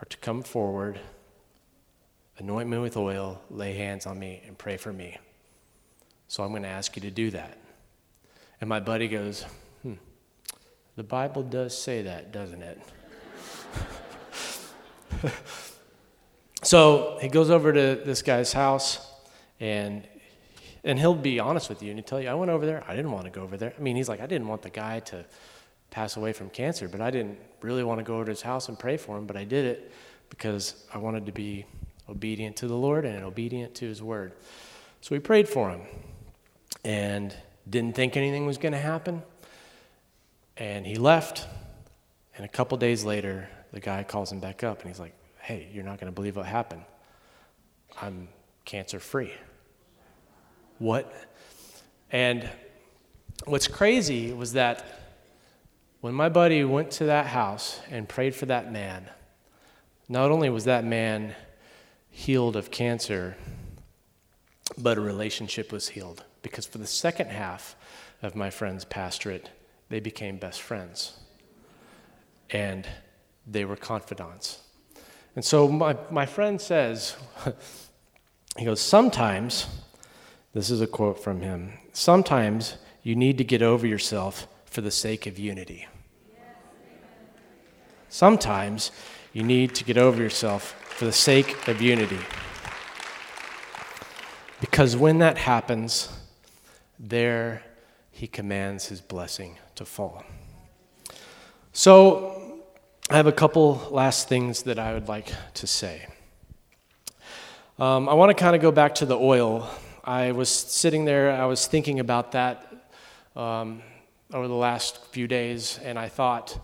are 0.00 0.06
to 0.06 0.16
come 0.16 0.42
forward 0.42 0.98
anoint 2.38 2.68
me 2.68 2.78
with 2.78 2.96
oil, 2.96 3.40
lay 3.50 3.74
hands 3.74 4.06
on 4.06 4.18
me, 4.18 4.42
and 4.46 4.56
pray 4.56 4.76
for 4.76 4.92
me. 4.92 5.18
So 6.28 6.42
I'm 6.42 6.50
going 6.50 6.62
to 6.62 6.68
ask 6.68 6.96
you 6.96 7.02
to 7.02 7.10
do 7.10 7.30
that. 7.30 7.58
And 8.60 8.68
my 8.68 8.80
buddy 8.80 9.08
goes, 9.08 9.44
hmm, 9.82 9.94
the 10.96 11.02
Bible 11.02 11.42
does 11.42 11.76
say 11.76 12.02
that, 12.02 12.32
doesn't 12.32 12.62
it? 12.62 12.80
so 16.62 17.18
he 17.20 17.28
goes 17.28 17.50
over 17.50 17.72
to 17.72 18.02
this 18.04 18.22
guy's 18.22 18.52
house, 18.52 19.10
and 19.60 20.06
and 20.86 21.00
he'll 21.00 21.14
be 21.14 21.40
honest 21.40 21.68
with 21.68 21.82
you 21.82 21.90
and 21.90 21.98
he'll 21.98 22.06
tell 22.06 22.20
you, 22.20 22.28
I 22.28 22.34
went 22.34 22.48
over 22.48 22.64
there. 22.64 22.84
I 22.86 22.94
didn't 22.94 23.10
want 23.10 23.24
to 23.24 23.30
go 23.30 23.42
over 23.42 23.56
there. 23.56 23.74
I 23.76 23.82
mean, 23.82 23.96
he's 23.96 24.08
like, 24.08 24.20
I 24.20 24.26
didn't 24.26 24.46
want 24.46 24.62
the 24.62 24.70
guy 24.70 25.00
to 25.00 25.24
pass 25.90 26.16
away 26.16 26.32
from 26.32 26.48
cancer, 26.48 26.86
but 26.86 27.00
I 27.00 27.10
didn't 27.10 27.38
really 27.60 27.82
want 27.82 27.98
to 27.98 28.04
go 28.04 28.14
over 28.14 28.26
to 28.26 28.30
his 28.30 28.42
house 28.42 28.68
and 28.68 28.78
pray 28.78 28.96
for 28.96 29.18
him, 29.18 29.26
but 29.26 29.36
I 29.36 29.42
did 29.42 29.64
it 29.64 29.92
because 30.30 30.84
I 30.94 30.98
wanted 30.98 31.26
to 31.26 31.32
be 31.32 31.66
obedient 32.08 32.56
to 32.56 32.68
the 32.68 32.76
Lord 32.76 33.04
and 33.04 33.24
obedient 33.24 33.74
to 33.76 33.86
his 33.86 34.02
word. 34.02 34.32
So 35.00 35.14
we 35.14 35.18
prayed 35.18 35.48
for 35.48 35.70
him 35.70 35.82
and 36.84 37.34
didn't 37.68 37.94
think 37.94 38.16
anything 38.16 38.46
was 38.46 38.58
going 38.58 38.72
to 38.72 38.78
happen. 38.78 39.22
And 40.56 40.86
he 40.86 40.96
left. 40.96 41.46
And 42.36 42.44
a 42.44 42.48
couple 42.48 42.78
days 42.78 43.04
later, 43.04 43.48
the 43.72 43.80
guy 43.80 44.02
calls 44.04 44.30
him 44.30 44.40
back 44.40 44.62
up 44.62 44.80
and 44.80 44.88
he's 44.88 45.00
like, 45.00 45.14
Hey, 45.40 45.68
you're 45.72 45.84
not 45.84 46.00
going 46.00 46.12
to 46.12 46.14
believe 46.14 46.36
what 46.36 46.46
happened. 46.46 46.82
I'm 48.00 48.28
cancer 48.64 48.98
free. 48.98 49.32
What? 50.78 51.12
And 52.10 52.50
what's 53.44 53.68
crazy 53.68 54.32
was 54.32 54.52
that 54.54 54.84
when 56.00 56.14
my 56.14 56.28
buddy 56.28 56.64
went 56.64 56.90
to 56.92 57.06
that 57.06 57.26
house 57.26 57.80
and 57.90 58.08
prayed 58.08 58.34
for 58.34 58.46
that 58.46 58.72
man, 58.72 59.08
not 60.08 60.30
only 60.30 60.50
was 60.50 60.64
that 60.64 60.84
man 60.84 61.34
healed 62.16 62.56
of 62.56 62.70
cancer, 62.70 63.36
but 64.78 64.96
a 64.96 65.00
relationship 65.02 65.70
was 65.70 65.90
healed. 65.90 66.24
Because 66.40 66.64
for 66.64 66.78
the 66.78 66.86
second 66.86 67.28
half 67.28 67.76
of 68.22 68.34
my 68.34 68.48
friend's 68.48 68.86
pastorate, 68.86 69.50
they 69.90 70.00
became 70.00 70.38
best 70.38 70.62
friends. 70.62 71.18
And 72.48 72.88
they 73.46 73.66
were 73.66 73.76
confidants. 73.76 74.62
And 75.34 75.44
so 75.44 75.68
my, 75.68 75.94
my 76.10 76.24
friend 76.24 76.58
says, 76.58 77.16
he 78.58 78.64
goes, 78.64 78.80
sometimes 78.80 79.66
This 80.54 80.70
is 80.70 80.80
a 80.80 80.86
quote 80.86 81.22
from 81.22 81.42
him. 81.42 81.74
Sometimes 81.92 82.78
you 83.02 83.14
need 83.14 83.36
to 83.36 83.44
get 83.44 83.60
over 83.60 83.86
yourself 83.86 84.48
for 84.64 84.80
the 84.80 84.90
sake 84.90 85.26
of 85.26 85.38
unity. 85.38 85.86
Sometimes 88.08 88.90
you 89.34 89.42
need 89.42 89.74
to 89.74 89.84
get 89.84 89.98
over 89.98 90.22
yourself 90.22 90.85
for 90.96 91.04
the 91.04 91.12
sake 91.12 91.68
of 91.68 91.82
unity. 91.82 92.18
Because 94.62 94.96
when 94.96 95.18
that 95.18 95.36
happens, 95.36 96.08
there 96.98 97.62
he 98.10 98.26
commands 98.26 98.86
his 98.86 99.02
blessing 99.02 99.58
to 99.74 99.84
fall. 99.84 100.24
So, 101.74 102.62
I 103.10 103.16
have 103.18 103.26
a 103.26 103.32
couple 103.32 103.86
last 103.90 104.26
things 104.26 104.62
that 104.62 104.78
I 104.78 104.94
would 104.94 105.06
like 105.06 105.30
to 105.54 105.66
say. 105.66 106.06
Um, 107.78 108.08
I 108.08 108.14
want 108.14 108.30
to 108.30 108.34
kind 108.34 108.56
of 108.56 108.62
go 108.62 108.72
back 108.72 108.94
to 108.94 109.04
the 109.04 109.18
oil. 109.18 109.68
I 110.02 110.32
was 110.32 110.48
sitting 110.48 111.04
there, 111.04 111.30
I 111.30 111.44
was 111.44 111.66
thinking 111.66 112.00
about 112.00 112.32
that 112.32 112.88
um, 113.36 113.82
over 114.32 114.48
the 114.48 114.54
last 114.54 115.04
few 115.08 115.28
days, 115.28 115.78
and 115.84 115.98
I 115.98 116.08
thought, 116.08 116.58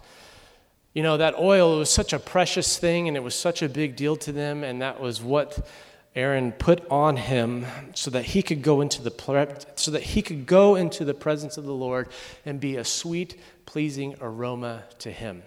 you 0.95 1.03
know, 1.03 1.17
that 1.17 1.39
oil 1.39 1.79
was 1.79 1.91
such 1.91 2.13
a 2.13 2.19
precious 2.19 2.79
thing 2.79 3.09
and 3.09 3.17
it 3.17 3.23
was 3.23 3.35
such 3.35 3.63
a 3.63 3.69
big 3.69 3.97
deal 3.97 4.17
to 4.17 4.33
them, 4.33 4.63
and 4.63 4.83
that 4.83 5.01
was 5.01 5.23
what 5.23 5.67
Aaron 6.15 6.53
put 6.53 6.87
on 6.91 7.17
him 7.17 7.65
so 7.95 8.11
that 8.11 8.27
he 8.27 8.43
could 8.43 8.63
go 8.63 8.83
into 8.83 9.03
the 9.03 9.65
so 9.77 9.91
that 9.91 10.03
he 10.03 10.21
could 10.21 10.45
go 10.47 10.75
into 10.75 11.05
the 11.05 11.15
presence 11.15 11.57
of 11.57 11.65
the 11.65 11.73
Lord 11.73 12.09
and 12.45 12.61
be 12.61 12.77
a 12.77 12.85
sweet, 12.85 13.41
pleasing 13.65 14.15
aroma 14.21 14.85
to 14.99 15.11
him. 15.11 15.43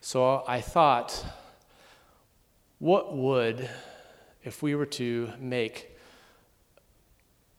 So 0.00 0.42
I 0.48 0.62
thought, 0.62 1.24
what 2.78 3.14
would 3.14 3.68
if 4.42 4.62
we 4.62 4.74
were 4.74 4.86
to 4.86 5.30
make 5.38 5.90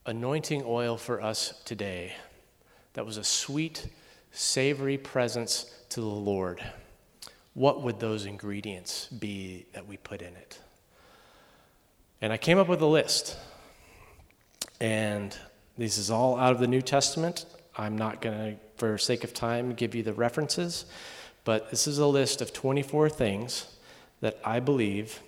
anointing 0.04 0.62
oil 0.66 0.96
for 0.98 1.22
us 1.22 1.62
today 1.64 2.12
that 2.92 3.06
was 3.06 3.16
a 3.16 3.24
sweet, 3.24 3.88
savory 4.32 4.98
presence 4.98 5.70
to 5.94 6.00
the 6.00 6.06
Lord? 6.06 6.60
What 7.54 7.82
would 7.82 8.00
those 8.00 8.26
ingredients 8.26 9.06
be 9.06 9.66
that 9.74 9.86
we 9.86 9.96
put 9.96 10.22
in 10.22 10.34
it? 10.34 10.58
And 12.20 12.32
I 12.32 12.36
came 12.36 12.58
up 12.58 12.66
with 12.66 12.82
a 12.82 12.86
list. 12.86 13.36
And 14.80 15.38
this 15.78 15.96
is 15.96 16.10
all 16.10 16.36
out 16.36 16.50
of 16.50 16.58
the 16.58 16.66
New 16.66 16.82
Testament. 16.82 17.46
I'm 17.78 17.96
not 17.96 18.20
going 18.20 18.56
to, 18.56 18.60
for 18.76 18.98
sake 18.98 19.22
of 19.22 19.34
time, 19.34 19.72
give 19.72 19.94
you 19.94 20.02
the 20.02 20.12
references, 20.12 20.84
but 21.44 21.70
this 21.70 21.86
is 21.86 21.98
a 21.98 22.06
list 22.06 22.42
of 22.42 22.52
24 22.52 23.08
things 23.08 23.76
that 24.20 24.40
I 24.44 24.58
believe 24.58 25.20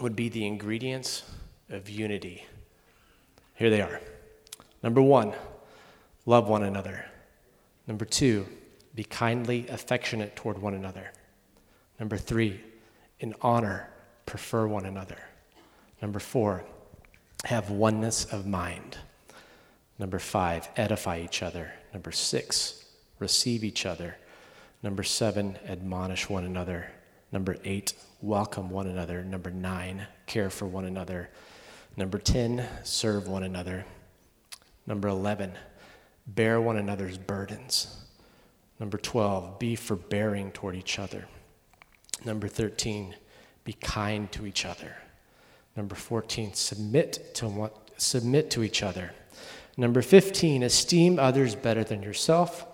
would 0.00 0.16
be 0.16 0.30
the 0.30 0.46
ingredients 0.46 1.24
of 1.68 1.90
unity. 1.90 2.46
Here 3.54 3.68
they 3.68 3.82
are. 3.82 4.00
Number 4.82 5.02
one, 5.02 5.34
love 6.24 6.48
one 6.48 6.62
another. 6.62 7.04
Number 7.86 8.06
two, 8.06 8.46
be 8.96 9.04
kindly 9.04 9.68
affectionate 9.68 10.34
toward 10.34 10.58
one 10.58 10.74
another. 10.74 11.12
Number 12.00 12.16
three, 12.16 12.60
in 13.20 13.34
honor, 13.42 13.88
prefer 14.24 14.66
one 14.66 14.86
another. 14.86 15.18
Number 16.02 16.18
four, 16.18 16.64
have 17.44 17.70
oneness 17.70 18.24
of 18.24 18.46
mind. 18.46 18.98
Number 19.98 20.18
five, 20.18 20.68
edify 20.76 21.20
each 21.20 21.42
other. 21.42 21.72
Number 21.92 22.10
six, 22.10 22.84
receive 23.18 23.62
each 23.62 23.86
other. 23.86 24.16
Number 24.82 25.02
seven, 25.02 25.58
admonish 25.66 26.28
one 26.28 26.44
another. 26.44 26.90
Number 27.32 27.56
eight, 27.64 27.92
welcome 28.22 28.70
one 28.70 28.86
another. 28.86 29.22
Number 29.22 29.50
nine, 29.50 30.06
care 30.26 30.50
for 30.50 30.66
one 30.66 30.84
another. 30.84 31.30
Number 31.96 32.18
10, 32.18 32.66
serve 32.84 33.26
one 33.26 33.42
another. 33.42 33.86
Number 34.86 35.08
11, 35.08 35.52
bear 36.26 36.60
one 36.60 36.76
another's 36.76 37.16
burdens. 37.16 38.05
Number 38.78 38.98
12, 38.98 39.58
be 39.58 39.74
forbearing 39.74 40.52
toward 40.52 40.76
each 40.76 40.98
other. 40.98 41.26
Number 42.24 42.48
13, 42.48 43.14
be 43.64 43.72
kind 43.72 44.30
to 44.32 44.46
each 44.46 44.64
other. 44.64 44.96
Number 45.76 45.94
14, 45.94 46.54
submit 46.54 47.34
to, 47.34 47.48
one, 47.48 47.70
submit 47.96 48.50
to 48.50 48.62
each 48.62 48.82
other. 48.82 49.12
Number 49.76 50.02
15, 50.02 50.62
esteem 50.62 51.18
others 51.18 51.54
better 51.54 51.84
than 51.84 52.02
yourself. 52.02 52.66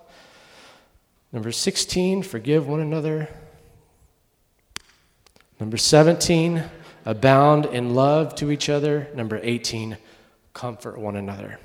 Number 1.32 1.50
16, 1.50 2.22
forgive 2.22 2.68
one 2.68 2.80
another. 2.80 3.28
Number 5.58 5.76
17, 5.76 6.64
abound 7.04 7.66
in 7.66 7.94
love 7.94 8.34
to 8.36 8.50
each 8.50 8.68
other. 8.68 9.08
Number 9.14 9.40
18, 9.42 9.96
comfort 10.52 10.98
one 10.98 11.16
another. 11.16 11.58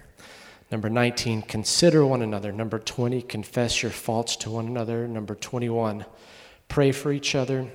Number 0.69 0.89
19, 0.89 1.43
consider 1.43 2.05
one 2.05 2.21
another. 2.21 2.51
Number 2.51 2.77
20, 2.77 3.21
confess 3.21 3.81
your 3.81 3.91
faults 3.91 4.35
to 4.37 4.51
one 4.51 4.67
another. 4.67 5.07
Number 5.07 5.33
21, 5.33 6.05
pray 6.67 6.91
for 6.91 7.13
each 7.13 7.35
other. 7.35 7.67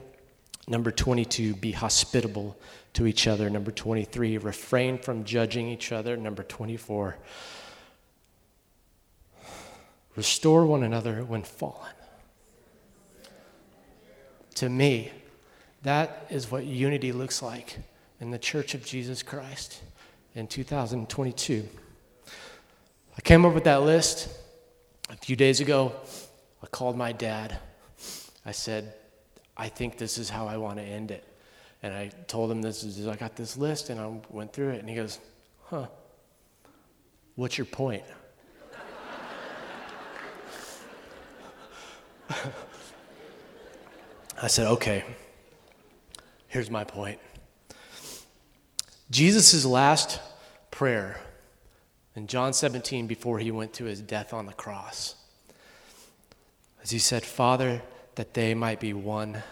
Number 0.68 0.90
22, 0.90 1.54
be 1.54 1.72
hospitable 1.72 2.56
to 2.92 3.06
each 3.06 3.26
other. 3.26 3.48
Number 3.48 3.70
23, 3.70 4.36
refrain 4.38 4.98
from 4.98 5.24
judging 5.24 5.68
each 5.68 5.90
other. 5.90 6.16
Number 6.16 6.42
24, 6.42 7.16
restore 10.14 10.66
one 10.66 10.82
another 10.82 11.24
when 11.24 11.42
fallen. 11.42 11.94
To 14.56 14.68
me, 14.68 15.10
that 15.82 16.26
is 16.30 16.50
what 16.50 16.64
unity 16.64 17.10
looks 17.10 17.42
like 17.42 17.78
in 18.20 18.30
the 18.30 18.38
Church 18.38 18.74
of 18.74 18.84
Jesus 18.84 19.22
Christ 19.22 19.80
in 20.34 20.46
2022. 20.46 21.68
Came 23.32 23.46
up 23.46 23.54
with 23.54 23.64
that 23.64 23.80
list 23.80 24.28
a 25.08 25.16
few 25.16 25.36
days 25.36 25.60
ago. 25.60 25.94
I 26.62 26.66
called 26.66 26.98
my 26.98 27.12
dad. 27.12 27.56
I 28.44 28.52
said, 28.52 28.92
I 29.56 29.70
think 29.70 29.96
this 29.96 30.18
is 30.18 30.28
how 30.28 30.46
I 30.46 30.58
want 30.58 30.76
to 30.76 30.82
end 30.82 31.10
it. 31.10 31.26
And 31.82 31.94
I 31.94 32.08
told 32.26 32.50
him 32.50 32.60
this 32.60 32.84
is, 32.84 33.08
I 33.08 33.16
got 33.16 33.34
this 33.34 33.56
list 33.56 33.88
and 33.88 33.98
I 33.98 34.12
went 34.28 34.52
through 34.52 34.72
it. 34.72 34.80
And 34.80 34.88
he 34.90 34.94
goes, 34.94 35.18
Huh, 35.64 35.86
what's 37.34 37.56
your 37.56 37.64
point? 37.64 38.02
I 44.42 44.46
said, 44.46 44.66
Okay, 44.66 45.04
here's 46.48 46.70
my 46.70 46.84
point. 46.84 47.18
Jesus' 49.10 49.64
last 49.64 50.20
prayer 50.70 51.18
in 52.14 52.26
John 52.26 52.52
17 52.52 53.06
before 53.06 53.38
he 53.38 53.50
went 53.50 53.72
to 53.74 53.84
his 53.84 54.00
death 54.00 54.32
on 54.32 54.46
the 54.46 54.52
cross, 54.52 55.14
as 56.82 56.90
he 56.90 56.98
said, 56.98 57.24
Father, 57.24 57.82
that 58.16 58.34
they 58.34 58.54
might 58.54 58.80
be 58.80 58.92
one 58.92 59.42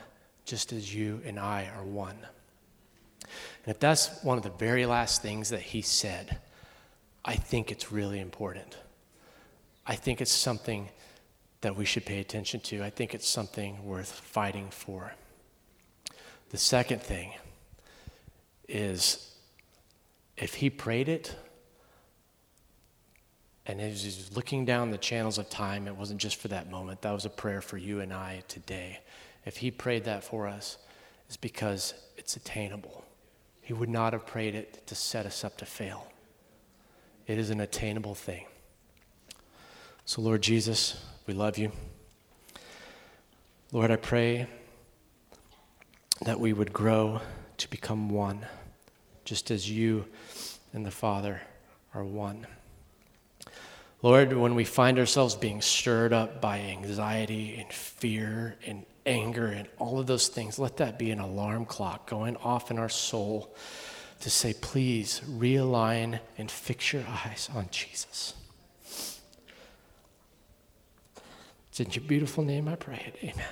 just 0.44 0.72
as 0.72 0.94
you 0.94 1.20
and 1.24 1.38
I 1.38 1.70
are 1.76 1.84
one. 1.84 2.18
And 3.64 3.74
if 3.74 3.78
that's 3.78 4.22
one 4.22 4.36
of 4.36 4.42
the 4.42 4.50
very 4.50 4.84
last 4.86 5.22
things 5.22 5.50
that 5.50 5.60
he 5.60 5.82
said, 5.82 6.38
I 7.24 7.36
think 7.36 7.70
it's 7.70 7.92
really 7.92 8.20
important. 8.20 8.76
I 9.86 9.94
think 9.94 10.20
it's 10.20 10.32
something 10.32 10.88
that 11.60 11.76
we 11.76 11.84
should 11.84 12.04
pay 12.04 12.20
attention 12.20 12.60
to. 12.60 12.82
I 12.82 12.90
think 12.90 13.14
it's 13.14 13.28
something 13.28 13.84
worth 13.84 14.10
fighting 14.10 14.68
for. 14.70 15.14
The 16.50 16.58
second 16.58 17.02
thing 17.02 17.32
is 18.68 19.34
if 20.36 20.54
he 20.54 20.70
prayed 20.70 21.08
it, 21.08 21.36
and 23.66 23.80
as 23.80 24.02
he's 24.02 24.34
looking 24.34 24.64
down 24.64 24.90
the 24.90 24.98
channels 24.98 25.38
of 25.38 25.48
time, 25.50 25.86
it 25.86 25.96
wasn't 25.96 26.20
just 26.20 26.36
for 26.36 26.48
that 26.48 26.70
moment. 26.70 27.02
That 27.02 27.12
was 27.12 27.24
a 27.24 27.30
prayer 27.30 27.60
for 27.60 27.76
you 27.76 28.00
and 28.00 28.12
I 28.12 28.42
today 28.48 29.00
if 29.44 29.58
he 29.58 29.70
prayed 29.70 30.04
that 30.04 30.24
for 30.24 30.46
us, 30.46 30.78
it's 31.26 31.36
because 31.36 31.94
it's 32.16 32.36
attainable. 32.36 33.04
He 33.62 33.72
would 33.72 33.88
not 33.88 34.12
have 34.12 34.26
prayed 34.26 34.54
it 34.54 34.86
to 34.86 34.94
set 34.94 35.26
us 35.26 35.44
up 35.44 35.56
to 35.58 35.66
fail. 35.66 36.06
It 37.26 37.38
is 37.38 37.50
an 37.50 37.60
attainable 37.60 38.14
thing. 38.14 38.46
So, 40.04 40.20
Lord 40.20 40.42
Jesus, 40.42 41.02
we 41.26 41.34
love 41.34 41.56
you. 41.56 41.70
Lord, 43.72 43.90
I 43.90 43.96
pray 43.96 44.48
that 46.22 46.40
we 46.40 46.52
would 46.52 46.72
grow 46.72 47.20
to 47.58 47.70
become 47.70 48.10
one, 48.10 48.44
just 49.24 49.50
as 49.50 49.70
you 49.70 50.06
and 50.72 50.84
the 50.84 50.90
Father 50.90 51.40
are 51.94 52.04
one. 52.04 52.46
Lord, 54.02 54.32
when 54.32 54.54
we 54.54 54.64
find 54.64 54.98
ourselves 54.98 55.34
being 55.34 55.60
stirred 55.60 56.12
up 56.12 56.40
by 56.40 56.58
anxiety 56.60 57.56
and 57.58 57.70
fear 57.70 58.56
and 58.66 58.86
anger 59.04 59.46
and 59.46 59.68
all 59.78 59.98
of 59.98 60.06
those 60.06 60.28
things, 60.28 60.58
let 60.58 60.78
that 60.78 60.98
be 60.98 61.10
an 61.10 61.20
alarm 61.20 61.66
clock 61.66 62.08
going 62.08 62.36
off 62.38 62.70
in 62.70 62.78
our 62.78 62.88
soul 62.88 63.54
to 64.20 64.30
say, 64.30 64.54
please 64.54 65.20
realign 65.28 66.20
and 66.38 66.50
fix 66.50 66.92
your 66.92 67.04
eyes 67.26 67.50
on 67.54 67.68
Jesus. 67.70 68.34
It's 71.68 71.80
in 71.80 71.90
your 71.90 72.04
beautiful 72.04 72.44
name 72.44 72.68
I 72.68 72.76
pray 72.76 73.04
it. 73.06 73.16
Amen. 73.22 73.46